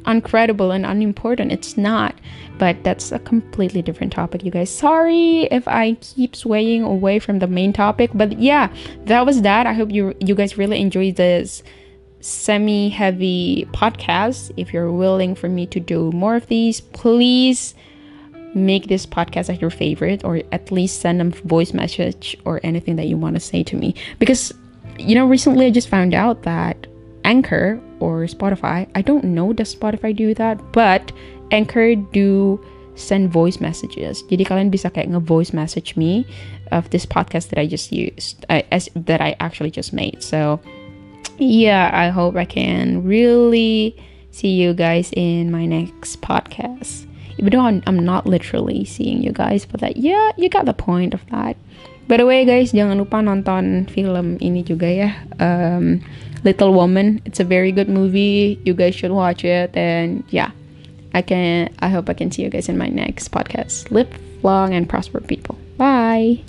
Uncredible 0.06 0.74
and 0.74 0.86
unimportant. 0.86 1.52
It's 1.52 1.78
not. 1.78 2.16
But 2.58 2.84
that's 2.84 3.12
a 3.12 3.20
completely 3.20 3.82
different 3.82 4.14
topic, 4.14 4.44
you 4.44 4.52
guys. 4.52 4.70
Sorry 4.70 5.44
if 5.44 5.68
I 5.68 5.94
keep 5.94 6.36
swaying 6.36 6.84
away 6.84 7.20
from 7.20 7.40
the 7.40 7.48
main 7.48 7.74
topic, 7.74 8.12
but 8.14 8.40
yeah, 8.40 8.72
that 9.06 9.26
was 9.26 9.42
that. 9.42 9.66
I 9.66 9.74
hope 9.74 9.92
you 9.92 10.14
you 10.20 10.36
guys 10.36 10.58
really 10.58 10.80
enjoyed 10.80 11.16
this 11.16 11.64
semi-heavy 12.20 13.68
podcast. 13.72 14.52
If 14.58 14.74
you're 14.74 14.92
willing 14.92 15.34
for 15.34 15.50
me 15.50 15.66
to 15.68 15.80
do 15.80 16.12
more 16.12 16.36
of 16.36 16.46
these, 16.48 16.82
please 16.82 17.74
make 18.54 18.88
this 18.88 19.06
podcast 19.06 19.50
as 19.50 19.62
your 19.62 19.70
favorite 19.70 20.24
or 20.24 20.42
at 20.52 20.72
least 20.72 21.00
send 21.00 21.22
a 21.22 21.26
voice 21.48 21.74
message 21.74 22.38
or 22.46 22.60
anything 22.64 22.96
that 22.98 23.08
you 23.08 23.18
want 23.18 23.36
to 23.36 23.40
say 23.40 23.64
to 23.64 23.78
me 23.78 23.96
because 24.20 24.54
you 25.00 25.16
know 25.16 25.26
recently 25.26 25.68
i 25.68 25.70
just 25.70 25.88
found 25.88 26.14
out 26.14 26.44
that 26.44 26.86
Anchor 27.24 27.80
or 28.00 28.26
Spotify. 28.26 28.90
I 28.96 29.02
don't 29.02 29.24
know 29.24 29.54
does 29.54 29.74
Spotify 29.74 30.16
do 30.16 30.34
that, 30.36 30.60
but 30.72 31.12
Anchor 31.52 31.96
do 31.96 32.60
send 32.96 33.32
voice 33.32 33.60
messages. 33.60 34.24
Jadi 34.28 34.44
kalian 34.46 34.70
bisa 34.70 34.92
kayak 34.92 35.10
nge-voice 35.10 35.54
message 35.54 35.96
me 35.96 36.28
of 36.72 36.90
this 36.92 37.06
podcast 37.06 37.50
that 37.50 37.60
I 37.60 37.68
just 37.68 37.92
used, 37.92 38.46
uh, 38.50 38.64
as 38.72 38.90
that 38.96 39.22
I 39.22 39.36
actually 39.40 39.72
just 39.72 39.94
made. 39.94 40.24
So 40.24 40.60
yeah, 41.38 41.90
I 41.94 42.10
hope 42.10 42.36
I 42.36 42.46
can 42.46 43.04
really 43.04 43.96
see 44.32 44.56
you 44.56 44.74
guys 44.74 45.12
in 45.16 45.52
my 45.52 45.66
next 45.66 46.22
podcast. 46.22 47.08
Even 47.40 47.58
though 47.58 47.66
I'm, 47.66 48.06
not 48.06 48.28
literally 48.28 48.86
seeing 48.86 49.24
you 49.24 49.32
guys, 49.32 49.66
but 49.66 49.82
that 49.82 49.98
yeah, 49.98 50.32
you 50.38 50.50
got 50.50 50.66
the 50.66 50.78
point 50.78 51.14
of 51.14 51.26
that. 51.32 51.58
By 52.08 52.18
the 52.18 52.26
way, 52.28 52.46
guys, 52.46 52.76
jangan 52.76 53.00
lupa 53.00 53.24
nonton 53.24 53.88
film 53.90 54.38
ini 54.44 54.68
juga 54.68 54.86
ya. 54.86 55.10
Um, 55.40 56.04
Little 56.44 56.74
Woman. 56.74 57.22
It's 57.26 57.40
a 57.40 57.44
very 57.44 57.72
good 57.72 57.90
movie. 57.90 58.60
You 58.66 58.74
guys 58.74 58.96
should 58.96 59.12
watch 59.12 59.44
it. 59.44 59.76
And 59.76 60.24
yeah, 60.30 60.52
I 61.14 61.22
can. 61.22 61.74
I 61.80 61.90
hope 61.90 62.10
I 62.10 62.14
can 62.14 62.32
see 62.32 62.44
you 62.44 62.50
guys 62.50 62.70
in 62.70 62.78
my 62.78 62.88
next 62.88 63.32
podcast. 63.32 63.92
Live 63.92 64.10
long 64.44 64.74
and 64.74 64.88
prosper, 64.90 65.22
people. 65.22 65.58
Bye. 65.78 66.44